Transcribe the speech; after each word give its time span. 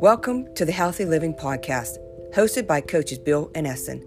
Welcome 0.00 0.54
to 0.54 0.64
the 0.64 0.72
Healthy 0.72 1.04
Living 1.04 1.34
Podcast, 1.34 1.98
hosted 2.32 2.66
by 2.66 2.80
coaches 2.80 3.18
Bill 3.18 3.50
and 3.54 3.66
Eston. 3.66 4.02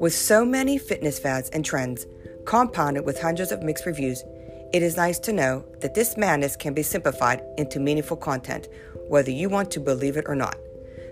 With 0.00 0.14
so 0.14 0.46
many 0.46 0.78
fitness 0.78 1.18
fads 1.18 1.50
and 1.50 1.62
trends, 1.62 2.06
compounded 2.46 3.04
with 3.04 3.20
hundreds 3.20 3.52
of 3.52 3.62
mixed 3.62 3.84
reviews, 3.84 4.24
it 4.72 4.82
is 4.82 4.96
nice 4.96 5.18
to 5.18 5.34
know 5.34 5.62
that 5.80 5.94
this 5.94 6.16
madness 6.16 6.56
can 6.56 6.72
be 6.72 6.82
simplified 6.82 7.42
into 7.58 7.78
meaningful 7.78 8.16
content, 8.16 8.70
whether 9.08 9.30
you 9.30 9.50
want 9.50 9.70
to 9.72 9.78
believe 9.78 10.16
it 10.16 10.24
or 10.26 10.34
not. 10.34 10.56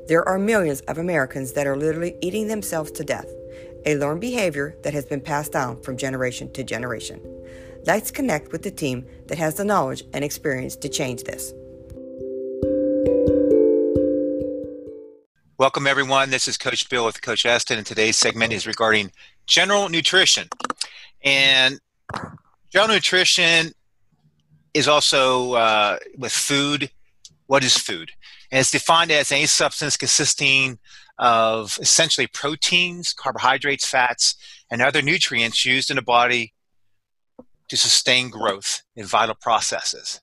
There 0.08 0.26
are 0.26 0.38
millions 0.38 0.80
of 0.88 0.96
Americans 0.96 1.52
that 1.52 1.66
are 1.66 1.76
literally 1.76 2.16
eating 2.22 2.48
themselves 2.48 2.92
to 2.92 3.04
death, 3.04 3.28
a 3.84 3.96
learned 3.96 4.22
behavior 4.22 4.74
that 4.84 4.94
has 4.94 5.04
been 5.04 5.20
passed 5.20 5.52
down 5.52 5.82
from 5.82 5.98
generation 5.98 6.50
to 6.54 6.64
generation. 6.64 7.20
Let's 7.84 8.10
connect 8.10 8.52
with 8.52 8.62
the 8.62 8.70
team 8.70 9.04
that 9.26 9.36
has 9.36 9.56
the 9.56 9.66
knowledge 9.66 10.02
and 10.14 10.24
experience 10.24 10.76
to 10.76 10.88
change 10.88 11.24
this. 11.24 11.52
Welcome, 15.56 15.86
everyone. 15.86 16.30
This 16.30 16.48
is 16.48 16.58
Coach 16.58 16.88
Bill 16.88 17.04
with 17.04 17.22
Coach 17.22 17.46
Eston, 17.46 17.78
and 17.78 17.86
today's 17.86 18.16
segment 18.16 18.52
is 18.52 18.66
regarding 18.66 19.12
general 19.46 19.88
nutrition. 19.88 20.48
And 21.22 21.78
general 22.72 22.92
nutrition 22.92 23.70
is 24.74 24.88
also 24.88 25.52
uh, 25.52 25.98
with 26.18 26.32
food. 26.32 26.90
What 27.46 27.62
is 27.62 27.76
food? 27.76 28.10
And 28.50 28.58
it's 28.58 28.72
defined 28.72 29.12
as 29.12 29.30
any 29.30 29.46
substance 29.46 29.96
consisting 29.96 30.80
of 31.20 31.78
essentially 31.80 32.26
proteins, 32.26 33.12
carbohydrates, 33.12 33.86
fats, 33.86 34.34
and 34.72 34.82
other 34.82 35.02
nutrients 35.02 35.64
used 35.64 35.88
in 35.88 35.94
the 35.94 36.02
body 36.02 36.52
to 37.68 37.76
sustain 37.76 38.28
growth 38.28 38.82
in 38.96 39.06
vital 39.06 39.36
processes. 39.36 40.20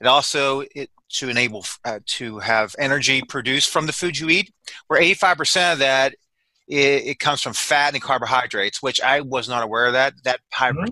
It 0.00 0.08
also 0.08 0.64
it 0.74 0.90
to 1.14 1.28
enable 1.28 1.64
uh, 1.84 2.00
to 2.06 2.38
have 2.40 2.74
energy 2.78 3.22
produced 3.28 3.70
from 3.70 3.86
the 3.86 3.92
food 3.92 4.18
you 4.18 4.28
eat, 4.28 4.52
where 4.88 5.00
85% 5.00 5.74
of 5.74 5.78
that 5.78 6.14
it, 6.66 7.06
it, 7.06 7.18
comes 7.18 7.40
from 7.40 7.52
fat 7.52 7.94
and 7.94 8.02
carbohydrates, 8.02 8.82
which 8.82 9.00
I 9.00 9.20
was 9.20 9.48
not 9.48 9.62
aware 9.62 9.86
of 9.86 9.92
that. 9.92 10.14
That 10.24 10.40
high 10.52 10.72
mm-hmm. 10.72 10.90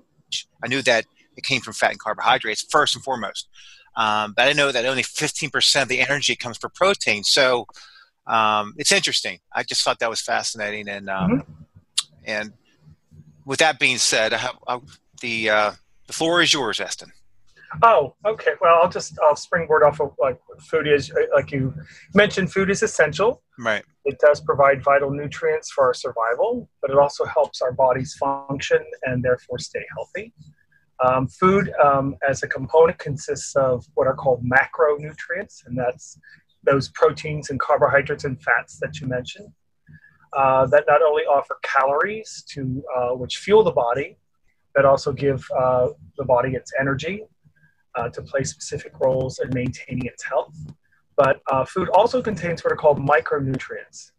I 0.62 0.68
knew 0.68 0.82
that 0.82 1.06
it 1.36 1.44
came 1.44 1.60
from 1.60 1.72
fat 1.72 1.90
and 1.90 2.00
carbohydrates 2.00 2.66
first 2.70 2.94
and 2.94 3.02
foremost, 3.02 3.48
um, 3.96 4.34
but 4.36 4.48
I 4.48 4.52
know 4.52 4.70
that 4.70 4.84
only 4.84 5.02
15% 5.02 5.82
of 5.82 5.88
the 5.88 6.00
energy 6.00 6.36
comes 6.36 6.56
from 6.58 6.70
protein. 6.74 7.24
So 7.24 7.66
um, 8.26 8.74
it's 8.76 8.92
interesting. 8.92 9.40
I 9.52 9.62
just 9.64 9.82
thought 9.82 9.98
that 9.98 10.10
was 10.10 10.20
fascinating, 10.20 10.88
and 10.88 11.10
um, 11.10 11.30
mm-hmm. 11.30 11.52
and 12.24 12.52
with 13.44 13.58
that 13.58 13.78
being 13.78 13.98
said, 13.98 14.32
I 14.32 14.38
have, 14.38 14.58
I, 14.68 14.78
the 15.20 15.50
uh, 15.50 15.72
the 16.06 16.12
floor 16.12 16.42
is 16.42 16.52
yours, 16.52 16.80
Eston. 16.80 17.12
Oh, 17.82 18.14
okay. 18.26 18.52
Well, 18.60 18.80
I'll 18.82 18.90
just 18.90 19.18
I'll 19.22 19.36
springboard 19.36 19.82
off 19.82 20.00
of 20.00 20.12
like 20.18 20.38
food 20.60 20.86
is 20.86 21.12
like 21.34 21.50
you 21.50 21.74
mentioned. 22.14 22.52
Food 22.52 22.70
is 22.70 22.82
essential. 22.82 23.42
Right. 23.58 23.84
It 24.04 24.18
does 24.18 24.40
provide 24.40 24.82
vital 24.82 25.10
nutrients 25.10 25.70
for 25.70 25.84
our 25.84 25.94
survival, 25.94 26.68
but 26.80 26.90
it 26.90 26.98
also 26.98 27.24
helps 27.24 27.62
our 27.62 27.72
bodies 27.72 28.14
function 28.14 28.84
and 29.04 29.22
therefore 29.22 29.58
stay 29.58 29.84
healthy. 29.96 30.32
Um, 31.04 31.28
food 31.28 31.72
um, 31.82 32.16
as 32.28 32.42
a 32.42 32.48
component 32.48 32.98
consists 32.98 33.56
of 33.56 33.84
what 33.94 34.06
are 34.06 34.14
called 34.14 34.44
macronutrients, 34.44 35.66
and 35.66 35.78
that's 35.78 36.18
those 36.64 36.88
proteins 36.90 37.50
and 37.50 37.58
carbohydrates 37.58 38.24
and 38.24 38.40
fats 38.42 38.78
that 38.80 39.00
you 39.00 39.06
mentioned. 39.06 39.48
Uh, 40.32 40.66
that 40.66 40.84
not 40.88 41.02
only 41.02 41.24
offer 41.24 41.58
calories 41.62 42.42
to 42.48 42.82
uh, 42.96 43.10
which 43.10 43.38
fuel 43.38 43.62
the 43.62 43.72
body, 43.72 44.16
but 44.74 44.84
also 44.84 45.12
give 45.12 45.44
uh, 45.58 45.88
the 46.16 46.24
body 46.24 46.54
its 46.54 46.72
energy 46.80 47.24
uh, 47.94 48.08
to 48.08 48.22
play 48.22 48.44
specific 48.44 48.98
roles 49.00 49.38
in 49.38 49.50
maintaining 49.52 50.06
its 50.06 50.22
health. 50.22 50.56
But 51.16 51.40
uh, 51.50 51.64
food 51.64 51.88
also 51.90 52.22
contains 52.22 52.64
what 52.64 52.72
are 52.72 52.76
called 52.76 52.98
micronutrients. 52.98 54.12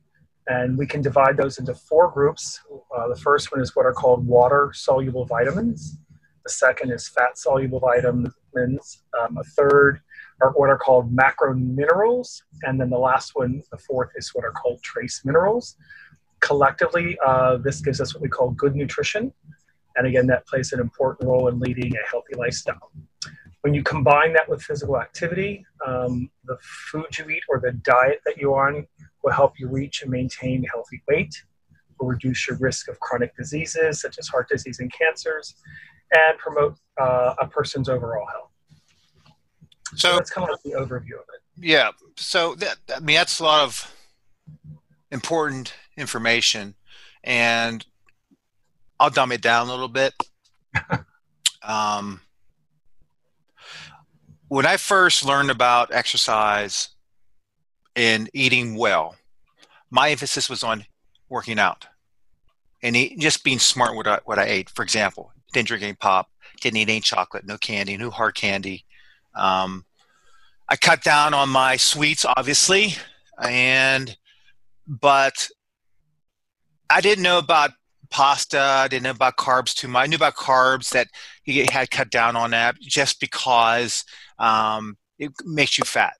And 0.47 0.77
we 0.77 0.85
can 0.85 1.01
divide 1.01 1.37
those 1.37 1.57
into 1.57 1.73
four 1.73 2.11
groups. 2.11 2.59
Uh, 2.95 3.07
the 3.07 3.15
first 3.15 3.51
one 3.51 3.61
is 3.61 3.75
what 3.75 3.85
are 3.85 3.93
called 3.93 4.25
water 4.27 4.71
soluble 4.73 5.25
vitamins. 5.25 5.97
The 6.45 6.51
second 6.51 6.91
is 6.91 7.07
fat 7.07 7.37
soluble 7.37 7.79
vitamins. 7.79 9.03
Um, 9.19 9.37
a 9.37 9.43
third 9.55 10.01
are 10.41 10.51
what 10.51 10.69
are 10.69 10.77
called 10.77 11.13
macro 11.13 11.53
minerals. 11.53 12.43
And 12.63 12.79
then 12.79 12.89
the 12.89 12.97
last 12.97 13.31
one, 13.35 13.61
the 13.71 13.77
fourth, 13.77 14.09
is 14.15 14.31
what 14.33 14.43
are 14.43 14.51
called 14.51 14.81
trace 14.83 15.21
minerals. 15.23 15.77
Collectively, 16.41 17.17
uh, 17.25 17.57
this 17.57 17.79
gives 17.79 18.01
us 18.01 18.13
what 18.13 18.21
we 18.21 18.27
call 18.27 18.51
good 18.51 18.75
nutrition. 18.75 19.31
And 19.95 20.07
again, 20.07 20.27
that 20.27 20.45
plays 20.45 20.73
an 20.73 20.81
important 20.81 21.29
role 21.29 21.47
in 21.47 21.59
leading 21.59 21.95
a 21.95 22.09
healthy 22.09 22.35
lifestyle. 22.35 22.91
When 23.63 23.73
you 23.73 23.81
combine 23.81 24.33
that 24.33 24.49
with 24.49 24.61
physical 24.61 24.99
activity, 24.99 25.65
um, 25.87 26.29
the 26.43 26.57
food 26.91 27.17
you 27.17 27.29
eat 27.29 27.43
or 27.47 27.61
the 27.61 27.71
diet 27.71 28.19
that 28.25 28.35
you're 28.37 28.61
on 28.61 28.85
will 29.23 29.31
help 29.31 29.57
you 29.57 29.69
reach 29.69 30.01
and 30.01 30.11
maintain 30.11 30.63
healthy 30.63 31.01
weight, 31.07 31.33
will 31.97 32.07
reduce 32.07 32.45
your 32.45 32.57
risk 32.57 32.89
of 32.89 32.99
chronic 32.99 33.33
diseases 33.37 34.01
such 34.01 34.19
as 34.19 34.27
heart 34.27 34.49
disease 34.49 34.79
and 34.79 34.91
cancers, 34.91 35.55
and 36.11 36.37
promote 36.39 36.75
uh, 36.99 37.35
a 37.39 37.47
person's 37.47 37.87
overall 37.87 38.27
health. 38.27 38.51
So, 39.95 40.09
so 40.09 40.15
that's 40.15 40.29
kind 40.29 40.49
of 40.49 40.51
like 40.51 40.63
the 40.63 40.77
overview 40.79 41.15
of 41.15 41.25
it. 41.33 41.41
Yeah. 41.55 41.91
So 42.17 42.55
that, 42.55 42.75
I 42.93 42.99
mean, 42.99 43.15
that's 43.15 43.39
a 43.39 43.43
lot 43.43 43.63
of 43.63 43.95
important 45.09 45.73
information, 45.95 46.75
and 47.23 47.85
I'll 48.99 49.09
dumb 49.09 49.31
it 49.31 49.41
down 49.41 49.67
a 49.67 49.71
little 49.71 49.87
bit. 49.87 50.13
um, 51.63 52.21
when 54.53 54.67
I 54.67 54.77
first 54.77 55.25
learned 55.25 55.49
about 55.49 55.91
exercise 55.91 56.89
and 57.95 58.29
eating 58.35 58.75
well, 58.75 59.15
my 59.89 60.11
emphasis 60.11 60.47
was 60.47 60.61
on 60.61 60.85
working 61.27 61.57
out 61.57 61.87
and 62.83 62.95
eat, 62.95 63.17
just 63.17 63.43
being 63.43 63.57
smart 63.57 63.97
with 63.97 64.05
what 64.05 64.07
I, 64.07 64.19
what 64.25 64.37
I 64.37 64.43
ate. 64.43 64.69
For 64.69 64.83
example, 64.83 65.31
didn't 65.53 65.69
drink 65.69 65.81
any 65.81 65.93
pop, 65.93 66.29
didn't 66.61 66.77
eat 66.77 66.89
any 66.89 66.99
chocolate, 66.99 67.47
no 67.47 67.57
candy, 67.57 67.97
no 67.97 68.11
hard 68.11 68.35
candy. 68.35 68.85
Um, 69.33 69.85
I 70.69 70.75
cut 70.75 71.03
down 71.03 71.33
on 71.33 71.49
my 71.49 71.75
sweets, 71.75 72.23
obviously, 72.23 72.93
and 73.41 74.15
but 74.85 75.47
I 76.91 77.01
didn't 77.01 77.23
know 77.23 77.39
about 77.39 77.71
pasta. 78.11 78.59
I 78.59 78.87
didn't 78.87 79.03
know 79.03 79.09
about 79.09 79.37
carbs 79.37 79.73
too 79.73 79.87
much. 79.87 80.03
I 80.03 80.05
knew 80.05 80.15
about 80.15 80.35
carbs 80.35 80.91
that 80.91 81.07
he 81.41 81.65
had 81.71 81.89
cut 81.89 82.11
down 82.11 82.35
on 82.35 82.51
that 82.51 82.79
just 82.79 83.19
because 83.19 84.05
um, 84.43 84.97
it 85.19 85.31
makes 85.45 85.77
you 85.77 85.85
fat. 85.85 86.13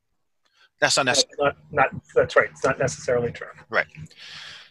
That's 0.80 0.98
not 0.98 1.06
necessarily. 1.06 1.38
Not, 1.40 1.56
not, 1.72 2.04
that's 2.16 2.36
right. 2.36 2.50
It's 2.52 2.64
not 2.64 2.80
necessarily 2.80 3.32
true. 3.32 3.48
Right. 3.70 3.88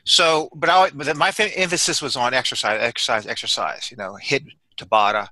So, 0.05 0.49
but 0.55 0.69
I, 0.69 0.91
but 0.91 1.17
my 1.17 1.33
emphasis 1.39 2.03
was 2.03 2.17
on 2.17 2.35
exercise, 2.35 2.81
exercise, 2.81 3.27
exercise. 3.27 3.91
You 3.91 3.97
know, 3.97 4.19
HIIT 4.23 4.47
Tabata, 4.77 5.29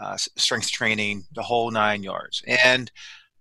uh, 0.00 0.16
strength 0.16 0.70
training, 0.70 1.24
the 1.34 1.42
whole 1.42 1.70
nine 1.70 2.02
yards. 2.02 2.42
And 2.46 2.90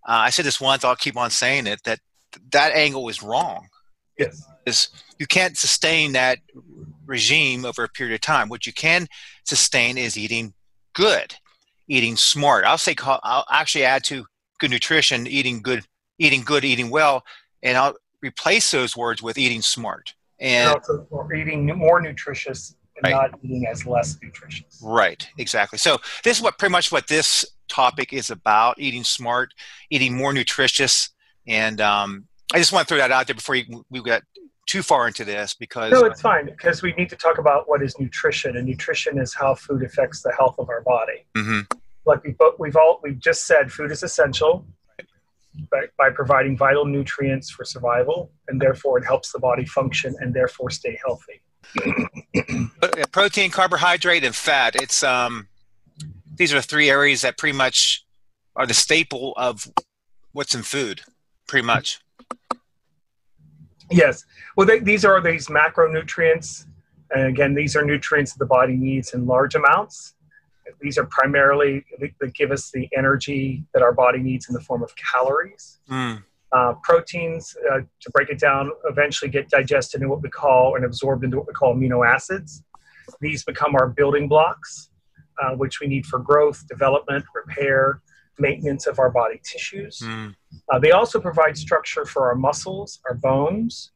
uh, 0.07 0.27
I 0.27 0.29
said 0.29 0.45
this 0.45 0.59
once. 0.59 0.83
I'll 0.83 0.95
keep 0.95 1.17
on 1.17 1.29
saying 1.29 1.67
it. 1.67 1.81
That 1.83 1.99
that 2.51 2.73
angle 2.73 3.07
is 3.09 3.23
wrong. 3.23 3.67
Yes. 4.17 4.43
Is 4.65 4.89
you 5.19 5.27
can't 5.27 5.57
sustain 5.57 6.13
that 6.13 6.39
regime 7.05 7.65
over 7.65 7.83
a 7.83 7.89
period 7.89 8.15
of 8.15 8.21
time. 8.21 8.49
What 8.49 8.65
you 8.65 8.73
can 8.73 9.07
sustain 9.45 9.97
is 9.97 10.17
eating 10.17 10.53
good, 10.93 11.35
eating 11.87 12.15
smart. 12.15 12.65
I'll 12.65 12.77
say 12.77 12.95
I'll 13.01 13.45
actually 13.49 13.85
add 13.85 14.03
to 14.05 14.25
good 14.59 14.71
nutrition, 14.71 15.27
eating 15.27 15.61
good, 15.61 15.85
eating 16.19 16.41
good, 16.41 16.63
eating 16.63 16.89
well, 16.89 17.23
and 17.61 17.77
I'll 17.77 17.95
replace 18.21 18.71
those 18.71 18.95
words 18.95 19.21
with 19.21 19.37
eating 19.37 19.61
smart. 19.61 20.13
And, 20.39 20.69
also 20.69 21.07
eating 21.35 21.65
more 21.77 22.01
nutritious 22.01 22.75
and 22.95 23.11
right. 23.11 23.31
not 23.31 23.39
eating 23.43 23.65
as 23.67 23.85
less 23.85 24.17
nutritious. 24.21 24.81
Right, 24.83 25.27
exactly. 25.37 25.77
So 25.77 25.97
this 26.23 26.37
is 26.37 26.43
what 26.43 26.57
pretty 26.57 26.71
much 26.71 26.91
what 26.91 27.07
this 27.07 27.45
topic 27.69 28.13
is 28.13 28.29
about: 28.29 28.79
eating 28.79 29.03
smart, 29.03 29.53
eating 29.89 30.15
more 30.15 30.33
nutritious, 30.33 31.09
and 31.47 31.79
um, 31.81 32.27
I 32.53 32.59
just 32.59 32.71
want 32.71 32.87
to 32.87 32.93
throw 32.93 32.97
that 32.97 33.11
out 33.11 33.27
there 33.27 33.35
before 33.35 33.55
you, 33.55 33.85
we 33.89 34.01
get 34.01 34.23
too 34.65 34.81
far 34.81 35.07
into 35.07 35.25
this 35.25 35.53
because 35.53 35.91
no 35.91 36.05
it's 36.05 36.21
fine 36.21 36.45
because 36.45 36.81
we 36.81 36.93
need 36.93 37.09
to 37.09 37.15
talk 37.15 37.37
about 37.37 37.67
what 37.67 37.83
is 37.83 37.99
nutrition 37.99 38.57
and 38.57 38.67
nutrition 38.67 39.17
is 39.19 39.33
how 39.33 39.53
food 39.53 39.83
affects 39.83 40.21
the 40.21 40.31
health 40.37 40.55
of 40.57 40.69
our 40.69 40.81
body. 40.81 41.25
Mm-hmm. 41.35 41.61
like 42.05 42.23
we 42.23 42.35
we've 42.59 42.75
all 42.75 42.99
we've 43.03 43.19
just 43.19 43.45
said 43.45 43.71
food 43.71 43.91
is 43.91 44.03
essential 44.03 44.65
by, 45.69 45.85
by 45.97 46.09
providing 46.09 46.57
vital 46.57 46.85
nutrients 46.85 47.49
for 47.49 47.65
survival 47.65 48.31
and 48.47 48.59
therefore 48.59 48.97
it 48.97 49.05
helps 49.05 49.31
the 49.31 49.39
body 49.39 49.65
function 49.65 50.15
and 50.19 50.33
therefore 50.33 50.69
stay 50.69 50.97
healthy. 51.05 51.41
Protein 53.11 53.51
carbohydrate 53.51 54.23
and 54.23 54.35
fat 54.35 54.75
it's 54.75 55.03
um 55.03 55.47
these 56.35 56.53
are 56.53 56.61
three 56.61 56.89
areas 56.89 57.21
that 57.21 57.37
pretty 57.37 57.55
much 57.57 58.05
are 58.55 58.65
the 58.65 58.73
staple 58.73 59.33
of 59.35 59.67
what's 60.31 60.55
in 60.55 60.63
food 60.63 61.01
pretty 61.47 61.65
much 61.65 62.02
Yes. 63.91 64.25
Well, 64.55 64.65
they, 64.65 64.79
these 64.79 65.05
are 65.05 65.21
these 65.21 65.47
macronutrients. 65.47 66.65
And 67.11 67.27
again, 67.27 67.53
these 67.53 67.75
are 67.75 67.85
nutrients 67.85 68.33
that 68.33 68.39
the 68.39 68.45
body 68.45 68.75
needs 68.75 69.13
in 69.13 69.25
large 69.25 69.55
amounts. 69.55 70.15
These 70.81 70.97
are 70.97 71.05
primarily 71.05 71.85
that 72.19 72.33
give 72.33 72.51
us 72.51 72.71
the 72.71 72.89
energy 72.95 73.63
that 73.73 73.83
our 73.83 73.93
body 73.93 74.19
needs 74.19 74.47
in 74.49 74.53
the 74.53 74.61
form 74.61 74.83
of 74.83 74.93
calories. 74.95 75.79
Mm. 75.89 76.23
Uh, 76.51 76.73
proteins, 76.83 77.55
uh, 77.71 77.79
to 77.99 78.09
break 78.11 78.29
it 78.29 78.39
down, 78.39 78.71
eventually 78.85 79.29
get 79.29 79.49
digested 79.49 80.01
into 80.01 80.09
what 80.09 80.21
we 80.21 80.29
call 80.29 80.75
and 80.75 80.85
absorbed 80.85 81.23
into 81.23 81.37
what 81.37 81.47
we 81.47 81.53
call 81.53 81.75
amino 81.75 82.07
acids. 82.07 82.63
These 83.19 83.43
become 83.43 83.75
our 83.75 83.87
building 83.87 84.27
blocks, 84.27 84.89
uh, 85.41 85.55
which 85.55 85.79
we 85.79 85.87
need 85.87 86.05
for 86.05 86.19
growth, 86.19 86.67
development, 86.67 87.25
repair, 87.33 88.01
maintenance 88.39 88.87
of 88.87 88.99
our 88.99 89.09
body 89.09 89.39
tissues. 89.43 89.99
Mm. 90.03 90.35
they 90.81 90.91
also 90.91 91.19
provide 91.19 91.57
structure 91.57 92.05
for 92.05 92.27
our 92.27 92.35
muscles, 92.35 92.99
our 93.07 93.15
bones. 93.15 93.91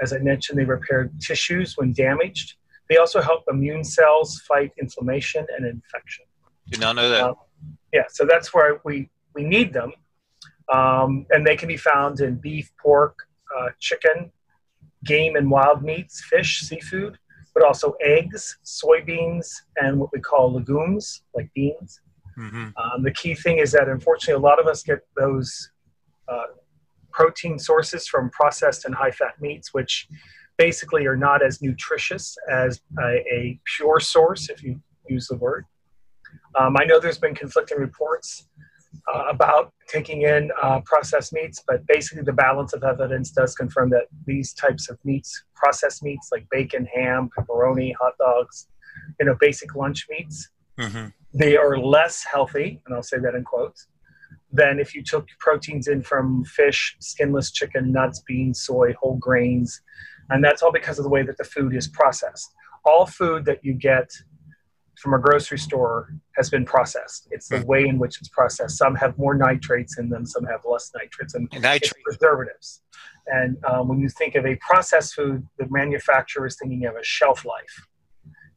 As 0.00 0.12
I 0.12 0.18
mentioned, 0.18 0.58
they 0.58 0.64
repair 0.64 1.10
tissues 1.20 1.76
when 1.76 1.92
damaged. 1.92 2.54
They 2.88 2.96
also 2.96 3.20
help 3.20 3.44
immune 3.48 3.84
cells 3.84 4.40
fight 4.40 4.72
inflammation 4.80 5.46
and 5.56 5.66
infection. 5.66 6.24
Did 6.70 6.80
not 6.80 6.96
know 6.96 7.08
that. 7.08 7.24
Uh, 7.24 7.34
yeah, 7.92 8.04
so 8.08 8.24
that's 8.24 8.54
where 8.54 8.80
we, 8.84 9.10
we 9.34 9.44
need 9.44 9.72
them. 9.72 9.92
Um, 10.72 11.26
and 11.30 11.46
they 11.46 11.56
can 11.56 11.68
be 11.68 11.76
found 11.76 12.20
in 12.20 12.36
beef, 12.36 12.70
pork, 12.80 13.16
uh, 13.56 13.70
chicken, 13.78 14.30
game 15.04 15.36
and 15.36 15.50
wild 15.50 15.82
meats, 15.82 16.22
fish, 16.24 16.60
seafood, 16.60 17.18
but 17.54 17.64
also 17.64 17.94
eggs, 18.00 18.58
soybeans, 18.64 19.48
and 19.76 19.98
what 19.98 20.10
we 20.12 20.20
call 20.20 20.52
legumes, 20.52 21.22
like 21.34 21.50
beans. 21.54 22.00
Mm-hmm. 22.38 22.68
Um, 22.76 23.02
the 23.02 23.10
key 23.10 23.34
thing 23.34 23.58
is 23.58 23.72
that 23.72 23.88
unfortunately, 23.88 24.34
a 24.34 24.46
lot 24.46 24.60
of 24.60 24.66
us 24.66 24.82
get 24.82 25.00
those 25.16 25.70
uh, 26.28 26.46
protein 27.12 27.58
sources 27.58 28.06
from 28.06 28.30
processed 28.30 28.84
and 28.84 28.94
high 28.94 29.10
fat 29.10 29.40
meats, 29.40 29.72
which 29.72 30.08
basically 30.58 31.06
are 31.06 31.16
not 31.16 31.42
as 31.42 31.62
nutritious 31.62 32.36
as 32.50 32.80
a, 33.02 33.24
a 33.32 33.60
pure 33.76 34.00
source, 34.00 34.48
if 34.48 34.62
you 34.62 34.80
use 35.08 35.26
the 35.28 35.36
word. 35.36 35.64
Um, 36.58 36.76
I 36.78 36.84
know 36.84 37.00
there's 37.00 37.18
been 37.18 37.34
conflicting 37.34 37.78
reports 37.78 38.48
uh, 39.12 39.24
about 39.28 39.72
taking 39.88 40.22
in 40.22 40.50
uh, 40.62 40.80
processed 40.84 41.32
meats, 41.32 41.62
but 41.66 41.86
basically 41.86 42.22
the 42.22 42.32
balance 42.32 42.72
of 42.72 42.84
evidence 42.84 43.30
does 43.30 43.54
confirm 43.54 43.90
that 43.90 44.04
these 44.26 44.52
types 44.52 44.88
of 44.88 44.98
meats, 45.04 45.44
processed 45.54 46.02
meats 46.02 46.28
like 46.30 46.46
bacon, 46.50 46.86
ham, 46.94 47.30
pepperoni, 47.36 47.92
hot 48.00 48.12
dogs, 48.18 48.68
you 49.18 49.26
know, 49.26 49.36
basic 49.40 49.74
lunch 49.74 50.06
meats, 50.10 50.50
mm-hmm. 50.78 51.08
They 51.34 51.56
are 51.56 51.78
less 51.78 52.24
healthy, 52.24 52.80
and 52.86 52.94
I'll 52.94 53.02
say 53.02 53.18
that 53.18 53.34
in 53.34 53.44
quotes, 53.44 53.86
than 54.52 54.78
if 54.78 54.94
you 54.94 55.02
took 55.02 55.26
proteins 55.38 55.88
in 55.88 56.02
from 56.02 56.44
fish, 56.44 56.96
skinless 57.00 57.50
chicken, 57.50 57.90
nuts, 57.90 58.22
beans, 58.26 58.62
soy, 58.62 58.94
whole 59.00 59.16
grains, 59.16 59.80
and 60.30 60.44
that's 60.44 60.62
all 60.62 60.72
because 60.72 60.98
of 60.98 61.04
the 61.04 61.10
way 61.10 61.22
that 61.22 61.38
the 61.38 61.44
food 61.44 61.74
is 61.74 61.88
processed. 61.88 62.52
All 62.84 63.06
food 63.06 63.44
that 63.46 63.64
you 63.64 63.72
get 63.72 64.10
from 64.98 65.14
a 65.14 65.18
grocery 65.18 65.58
store 65.58 66.14
has 66.36 66.50
been 66.50 66.64
processed. 66.64 67.28
It's 67.30 67.48
the 67.48 67.60
hmm. 67.60 67.66
way 67.66 67.86
in 67.86 67.98
which 67.98 68.18
it's 68.18 68.28
processed. 68.28 68.76
Some 68.76 68.94
have 68.96 69.16
more 69.18 69.34
nitrates 69.34 69.98
in 69.98 70.08
them, 70.08 70.26
some 70.26 70.44
have 70.44 70.60
less 70.64 70.90
nitrates, 70.94 71.34
and, 71.34 71.48
and 71.52 71.62
preservatives. 72.04 72.82
And 73.26 73.56
um, 73.64 73.88
when 73.88 74.00
you 74.00 74.08
think 74.08 74.34
of 74.34 74.44
a 74.44 74.56
processed 74.56 75.14
food, 75.14 75.46
the 75.58 75.66
manufacturer 75.70 76.46
is 76.46 76.56
thinking 76.60 76.84
of 76.86 76.96
a 76.96 77.04
shelf 77.04 77.44
life. 77.44 77.86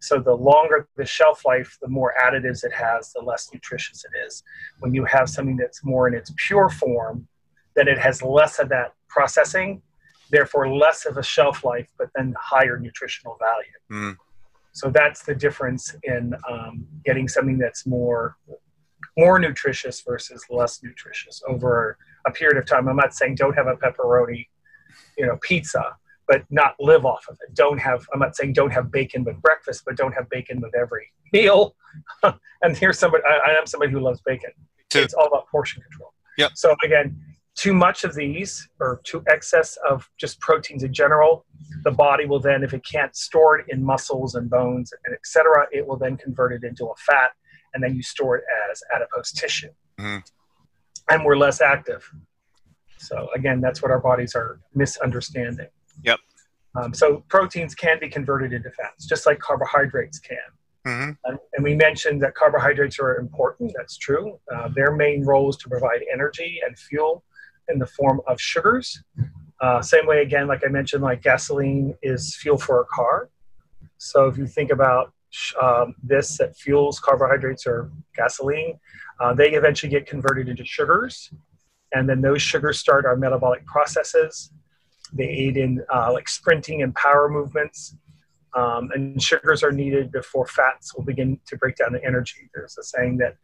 So 0.07 0.19
the 0.19 0.33
longer 0.33 0.87
the 0.97 1.05
shelf 1.05 1.45
life, 1.45 1.77
the 1.81 1.87
more 1.87 2.13
additives 2.21 2.63
it 2.63 2.73
has, 2.73 3.11
the 3.13 3.21
less 3.21 3.49
nutritious 3.51 4.05
it 4.05 4.25
is. 4.25 4.43
When 4.79 4.93
you 4.93 5.03
have 5.05 5.29
something 5.29 5.57
that's 5.57 5.83
more 5.83 6.07
in 6.07 6.13
its 6.13 6.31
pure 6.37 6.69
form, 6.69 7.27
then 7.75 7.87
it 7.87 7.97
has 7.97 8.21
less 8.21 8.59
of 8.59 8.69
that 8.69 8.93
processing, 9.09 9.81
therefore 10.29 10.73
less 10.73 11.05
of 11.05 11.17
a 11.17 11.23
shelf 11.23 11.63
life, 11.63 11.89
but 11.97 12.09
then 12.15 12.35
higher 12.39 12.77
nutritional 12.77 13.37
value. 13.39 14.11
Mm. 14.11 14.17
So 14.73 14.89
that's 14.89 15.23
the 15.23 15.33
difference 15.33 15.95
in 16.03 16.35
um, 16.49 16.85
getting 17.03 17.27
something 17.27 17.57
that's 17.57 17.85
more 17.85 18.37
more 19.17 19.39
nutritious 19.39 20.01
versus 20.01 20.43
less 20.49 20.83
nutritious 20.83 21.41
over 21.47 21.97
a 22.27 22.31
period 22.31 22.57
of 22.57 22.65
time. 22.65 22.87
I'm 22.89 22.97
not 22.97 23.13
saying 23.13 23.35
don't 23.35 23.53
have 23.53 23.67
a 23.67 23.75
pepperoni, 23.75 24.47
you 25.17 25.25
know, 25.25 25.37
pizza, 25.41 25.95
but 26.27 26.43
not 26.49 26.75
live 26.79 27.05
off 27.05 27.25
of 27.29 27.37
it. 27.47 27.55
Don't 27.55 27.77
have. 27.77 28.05
I'm 28.13 28.19
not 28.19 28.35
saying 28.35 28.53
don't 28.53 28.71
have 28.71 28.91
bacon 28.91 29.23
with 29.23 29.41
breakfast, 29.41 29.83
but 29.85 29.95
don't 29.95 30.13
have 30.13 30.29
bacon 30.29 30.61
with 30.61 30.75
every 30.75 31.11
meal. 31.33 31.75
and 32.23 32.77
here's 32.77 32.99
somebody. 32.99 33.23
I, 33.27 33.51
I 33.51 33.57
am 33.57 33.65
somebody 33.65 33.91
who 33.91 33.99
loves 33.99 34.21
bacon. 34.21 34.51
Too. 34.89 34.99
It's 34.99 35.13
all 35.13 35.27
about 35.27 35.47
portion 35.47 35.81
control. 35.81 36.13
Yep. 36.37 36.51
So 36.55 36.75
again, 36.83 37.19
too 37.55 37.73
much 37.73 38.03
of 38.03 38.13
these 38.13 38.67
or 38.79 39.01
too 39.03 39.23
excess 39.27 39.77
of 39.89 40.09
just 40.17 40.39
proteins 40.41 40.83
in 40.83 40.93
general, 40.93 41.45
the 41.83 41.91
body 41.91 42.25
will 42.25 42.39
then, 42.39 42.63
if 42.63 42.73
it 42.73 42.83
can't 42.83 43.15
store 43.15 43.59
it 43.59 43.65
in 43.69 43.83
muscles 43.83 44.35
and 44.35 44.49
bones 44.49 44.91
and 45.05 45.15
etc., 45.15 45.65
it 45.71 45.85
will 45.87 45.97
then 45.97 46.17
convert 46.17 46.51
it 46.51 46.63
into 46.63 46.85
a 46.85 46.95
fat, 46.95 47.31
and 47.73 47.83
then 47.83 47.95
you 47.95 48.03
store 48.03 48.37
it 48.37 48.43
as 48.69 48.81
adipose 48.93 49.31
tissue. 49.31 49.69
Mm-hmm. 49.99 50.17
And 51.09 51.23
we're 51.23 51.37
less 51.37 51.61
active. 51.61 52.09
So 52.97 53.29
again, 53.35 53.61
that's 53.61 53.81
what 53.81 53.91
our 53.91 53.99
bodies 53.99 54.35
are 54.35 54.59
misunderstanding. 54.73 55.67
Yep. 56.03 56.19
Um, 56.75 56.93
so 56.93 57.23
proteins 57.29 57.73
can 57.73 57.99
be 57.99 58.09
converted 58.09 58.53
into 58.53 58.69
fats, 58.71 59.05
just 59.05 59.25
like 59.25 59.39
carbohydrates 59.39 60.19
can. 60.19 60.37
Mm-hmm. 60.85 61.31
Um, 61.31 61.39
and 61.53 61.63
we 61.63 61.73
mentioned 61.73 62.21
that 62.21 62.35
carbohydrates 62.35 62.99
are 62.99 63.17
important. 63.17 63.73
That's 63.75 63.97
true. 63.97 64.39
Uh, 64.53 64.69
their 64.75 64.95
main 64.95 65.23
role 65.23 65.49
is 65.49 65.57
to 65.57 65.69
provide 65.69 66.01
energy 66.13 66.59
and 66.65 66.77
fuel 66.77 67.23
in 67.69 67.79
the 67.79 67.87
form 67.87 68.21
of 68.27 68.39
sugars. 68.39 69.01
Uh, 69.61 69.81
same 69.81 70.05
way, 70.05 70.21
again, 70.21 70.47
like 70.47 70.63
I 70.65 70.69
mentioned, 70.69 71.01
like 71.01 71.23
gasoline 71.23 71.95
is 72.03 72.35
fuel 72.35 72.57
for 72.57 72.81
a 72.81 72.85
car. 72.85 73.29
So 73.97 74.27
if 74.27 74.37
you 74.37 74.45
think 74.45 74.71
about 74.71 75.13
um, 75.61 75.95
this 76.03 76.37
that 76.37 76.55
fuels 76.55 76.99
carbohydrates 76.99 77.65
or 77.65 77.89
gasoline, 78.15 78.79
uh, 79.19 79.33
they 79.33 79.53
eventually 79.53 79.89
get 79.89 80.05
converted 80.05 80.49
into 80.49 80.65
sugars. 80.65 81.31
And 81.93 82.07
then 82.07 82.21
those 82.21 82.41
sugars 82.41 82.79
start 82.79 83.05
our 83.05 83.15
metabolic 83.15 83.65
processes. 83.65 84.51
They 85.13 85.25
aid 85.27 85.57
in 85.57 85.83
uh, 85.93 86.11
like 86.11 86.27
sprinting 86.27 86.81
and 86.83 86.93
power 86.95 87.29
movements. 87.29 87.95
Um, 88.55 88.89
and 88.93 89.21
sugars 89.21 89.63
are 89.63 89.71
needed 89.71 90.13
before 90.13 90.47
fats 90.47 90.95
will 90.95 91.03
begin 91.03 91.39
to 91.47 91.57
break 91.57 91.75
down 91.75 91.91
the 91.91 92.03
energy. 92.05 92.49
There's 92.53 92.77
a 92.77 92.83
saying 92.83 93.17
that 93.17 93.35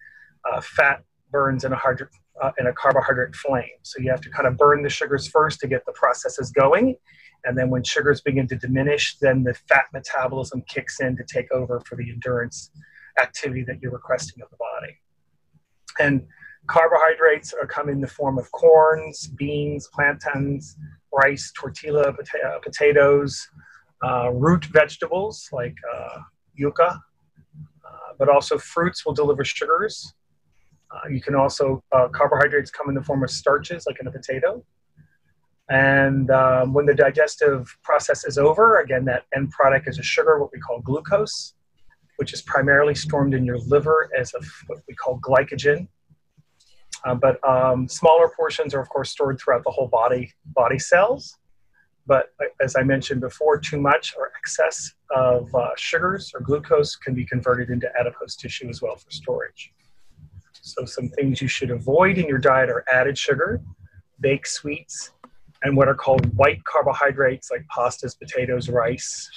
uh, 0.49 0.61
fat 0.61 1.03
burns 1.31 1.65
in 1.65 1.73
a 1.73 1.75
hydro, 1.75 2.07
uh, 2.41 2.51
in 2.59 2.67
a 2.67 2.73
carbohydrate 2.73 3.35
flame. 3.35 3.77
So 3.83 4.01
you 4.01 4.09
have 4.09 4.21
to 4.21 4.29
kind 4.29 4.47
of 4.47 4.57
burn 4.57 4.83
the 4.83 4.89
sugars 4.89 5.27
first 5.27 5.59
to 5.61 5.67
get 5.67 5.85
the 5.85 5.91
processes 5.91 6.51
going. 6.51 6.95
And 7.43 7.57
then 7.57 7.69
when 7.69 7.83
sugars 7.83 8.21
begin 8.21 8.47
to 8.47 8.55
diminish, 8.55 9.17
then 9.17 9.43
the 9.43 9.53
fat 9.53 9.85
metabolism 9.93 10.63
kicks 10.67 10.99
in 11.01 11.17
to 11.17 11.23
take 11.23 11.51
over 11.51 11.81
for 11.81 11.95
the 11.95 12.09
endurance 12.09 12.71
activity 13.21 13.63
that 13.63 13.81
you're 13.81 13.91
requesting 13.91 14.41
of 14.41 14.49
the 14.49 14.57
body. 14.57 14.97
And 15.99 16.25
carbohydrates 16.67 17.53
are 17.53 17.67
come 17.67 17.89
in 17.89 17.99
the 17.99 18.07
form 18.07 18.37
of 18.37 18.51
corns, 18.51 19.27
beans, 19.27 19.89
plantains, 19.93 20.77
rice, 21.13 21.51
tortilla, 21.58 22.13
pota- 22.13 22.62
potatoes, 22.62 23.48
uh, 24.03 24.30
root 24.32 24.65
vegetables 24.65 25.48
like 25.51 25.75
uh, 25.94 26.20
yucca, 26.56 27.00
uh, 27.86 28.13
but 28.18 28.30
also 28.30 28.58
fruits 28.58 29.06
will 29.06 29.13
deliver 29.13 29.44
sugars 29.44 30.13
uh, 30.91 31.08
you 31.10 31.22
can 31.22 31.36
also, 31.36 31.84
uh, 31.91 32.08
carbohydrates 32.10 32.70
come 32.70 32.89
in 32.89 32.96
the 32.96 33.03
form 33.03 33.24
of 33.24 33.32
starches, 33.32 33.86
like 33.88 33.98
in 34.01 34.08
a 34.08 34.12
potato. 34.12 34.63
And 35.70 36.30
um, 36.32 36.74
when 36.74 36.86
the 36.86 36.94
digestive 36.94 37.77
process 37.82 38.25
is 38.25 38.38
over, 38.38 38.80
again, 38.80 39.06
that 39.06 39.24
end 39.34 39.51
product 39.51 39.88
is 39.88 40.00
a 40.00 40.03
sugar, 40.03 40.39
what 40.39 40.50
we 40.51 40.60
call 40.60 40.82
glucose, 40.82 41.53
which 42.18 42.34
is 42.34 42.41
primarily 42.41 42.94
stored 42.94 43.34
in 43.34 43.46
your 43.46 43.58
liver 43.60 44.10
as 44.18 44.34
a, 44.34 44.41
what 44.68 44.80
we 44.88 44.96
call 44.96 45.20
glycogen. 45.20 45.88
Uh, 47.05 47.15
but 47.15 47.43
um, 47.48 47.88
smaller 47.88 48.29
portions 48.29 48.74
are, 48.74 48.79
of 48.79 48.89
course, 48.89 49.10
stored 49.10 49.39
throughout 49.39 49.63
the 49.63 49.72
whole 49.72 49.88
body, 49.88 50.31
body 50.46 50.77
cells. 50.77 51.38
But 52.05 52.34
uh, 52.39 52.46
as 52.62 52.75
I 52.75 52.84
mentioned 52.84 53.22
before, 53.22 53.60
too 53.60 53.79
much 53.79 54.13
or 54.17 54.31
excess 54.38 54.93
of 55.15 55.53
uh, 55.55 55.70
sugars 55.77 56.31
or 56.34 56.41
glucose 56.41 56.96
can 56.96 57.13
be 57.13 57.25
converted 57.25 57.70
into 57.70 57.88
adipose 58.00 58.36
tissue 58.36 58.70
as 58.70 58.81
well 58.81 58.96
for 58.96 59.10
storage. 59.12 59.72
So, 60.62 60.86
some 60.86 61.10
things 61.10 61.41
you 61.41 61.48
should 61.48 61.72
avoid 61.72 62.20
in 62.20 62.27
your 62.27 62.38
diet 62.38 62.70
are 62.70 62.86
added 62.91 63.17
sugar, 63.17 63.62
baked 64.20 64.48
sweets, 64.48 65.12
and 65.63 65.75
what 65.75 65.88
are 65.88 65.96
called 65.96 66.36
white 66.36 66.63
carbohydrates 66.65 67.50
like 67.50 67.65
pastas, 67.75 68.17
potatoes, 68.17 68.70
rice, 68.70 69.29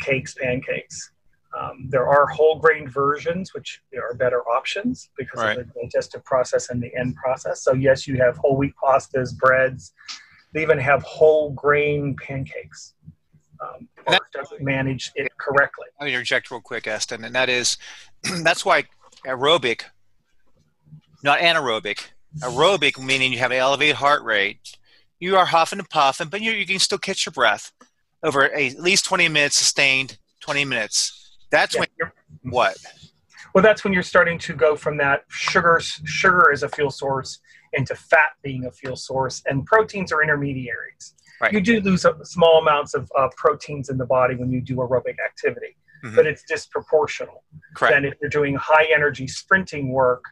cakes, 0.00 0.34
pancakes. 0.34 1.12
Um, 1.58 1.88
there 1.88 2.06
are 2.06 2.26
whole 2.26 2.58
grain 2.58 2.88
versions, 2.88 3.52
which 3.52 3.82
are 3.96 4.14
better 4.14 4.42
options 4.42 5.10
because 5.16 5.40
right. 5.40 5.58
of 5.58 5.66
the 5.66 5.80
digestive 5.82 6.24
process 6.24 6.70
and 6.70 6.82
the 6.82 6.94
end 6.94 7.16
process. 7.16 7.62
So, 7.62 7.72
yes, 7.72 8.06
you 8.06 8.16
have 8.18 8.36
whole 8.36 8.56
wheat 8.56 8.74
pastas, 8.82 9.36
breads. 9.36 9.92
They 10.52 10.62
even 10.62 10.78
have 10.78 11.02
whole 11.02 11.50
grain 11.50 12.16
pancakes. 12.16 12.94
Um, 13.60 13.88
that 14.06 14.22
doesn't 14.32 14.62
manage 14.62 15.10
it 15.16 15.32
correctly. 15.38 15.86
Let 15.98 16.06
me 16.06 16.12
interject 16.12 16.50
real 16.50 16.60
quick, 16.60 16.86
Eston, 16.86 17.24
and 17.24 17.34
that 17.34 17.48
is 17.48 17.76
that's 18.42 18.64
why 18.64 18.84
aerobic 19.26 19.82
not 21.22 21.40
anaerobic. 21.40 22.06
Aerobic 22.40 23.02
meaning 23.02 23.32
you 23.32 23.38
have 23.38 23.50
an 23.50 23.58
elevated 23.58 23.96
heart 23.96 24.22
rate. 24.22 24.76
You 25.18 25.36
are 25.36 25.46
huffing 25.46 25.80
and 25.80 25.90
puffing, 25.90 26.28
but 26.28 26.40
you, 26.40 26.52
you 26.52 26.66
can 26.66 26.78
still 26.78 26.98
catch 26.98 27.26
your 27.26 27.32
breath 27.32 27.72
over 28.22 28.46
a, 28.46 28.68
at 28.68 28.78
least 28.78 29.04
20 29.06 29.28
minutes 29.28 29.56
sustained 29.56 30.18
20 30.40 30.64
minutes. 30.64 31.27
That's 31.50 31.74
yeah. 31.74 31.80
when 31.80 31.88
you're 31.98 32.12
what? 32.42 32.76
Well, 33.54 33.62
that's 33.62 33.84
when 33.84 33.92
you're 33.92 34.02
starting 34.02 34.38
to 34.40 34.54
go 34.54 34.76
from 34.76 34.96
that 34.98 35.24
sugar 35.28 35.80
sugar 35.80 36.50
as 36.52 36.62
a 36.62 36.68
fuel 36.68 36.90
source 36.90 37.40
into 37.72 37.94
fat 37.94 38.30
being 38.42 38.66
a 38.66 38.70
fuel 38.70 38.96
source, 38.96 39.42
and 39.46 39.64
proteins 39.66 40.12
are 40.12 40.22
intermediaries. 40.22 41.14
Right. 41.40 41.52
You 41.52 41.60
do 41.60 41.80
lose 41.80 42.04
small 42.24 42.60
amounts 42.60 42.94
of 42.94 43.10
uh, 43.16 43.28
proteins 43.36 43.90
in 43.90 43.98
the 43.98 44.06
body 44.06 44.34
when 44.34 44.50
you 44.50 44.60
do 44.60 44.76
aerobic 44.76 45.16
activity, 45.24 45.76
mm-hmm. 46.04 46.14
but 46.14 46.26
it's 46.26 46.42
disproportional. 46.50 47.42
Correct. 47.74 47.94
Then 47.94 48.04
if 48.04 48.14
you're 48.20 48.30
doing 48.30 48.56
high 48.56 48.86
energy 48.92 49.28
sprinting 49.28 49.90
work, 49.90 50.24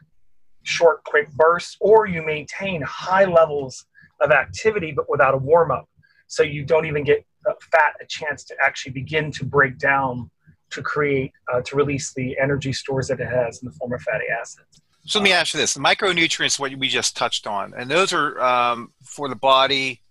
short, 0.63 1.03
quick 1.05 1.31
bursts, 1.31 1.77
or 1.79 2.07
you 2.07 2.21
maintain 2.25 2.81
high 2.81 3.25
levels 3.25 3.85
of 4.19 4.31
activity 4.31 4.91
but 4.91 5.09
without 5.09 5.33
a 5.33 5.37
warm 5.37 5.71
up, 5.71 5.87
so 6.27 6.43
you 6.43 6.65
don't 6.65 6.85
even 6.85 7.03
get 7.03 7.25
fat 7.71 7.93
a 8.01 8.05
chance 8.05 8.43
to 8.43 8.55
actually 8.61 8.91
begin 8.91 9.31
to 9.31 9.45
break 9.45 9.77
down 9.77 10.29
to 10.71 10.81
create 10.81 11.31
uh, 11.51 11.61
to 11.61 11.75
release 11.75 12.13
the 12.13 12.37
energy 12.39 12.73
stores 12.73 13.07
that 13.07 13.19
it 13.19 13.27
has 13.27 13.61
in 13.61 13.67
the 13.67 13.73
form 13.73 13.93
of 13.93 14.01
fatty 14.01 14.25
acids. 14.29 14.81
So 15.05 15.19
let 15.19 15.23
me 15.23 15.31
ask 15.31 15.53
you 15.53 15.59
this: 15.59 15.77
micronutrients, 15.77 16.59
what 16.59 16.75
we 16.75 16.87
just 16.87 17.15
touched 17.15 17.47
on, 17.47 17.73
and 17.77 17.89
those 17.89 18.11
are 18.13 18.39
um, 18.41 18.91
for 19.03 19.29
the 19.29 19.35
body, 19.35 20.01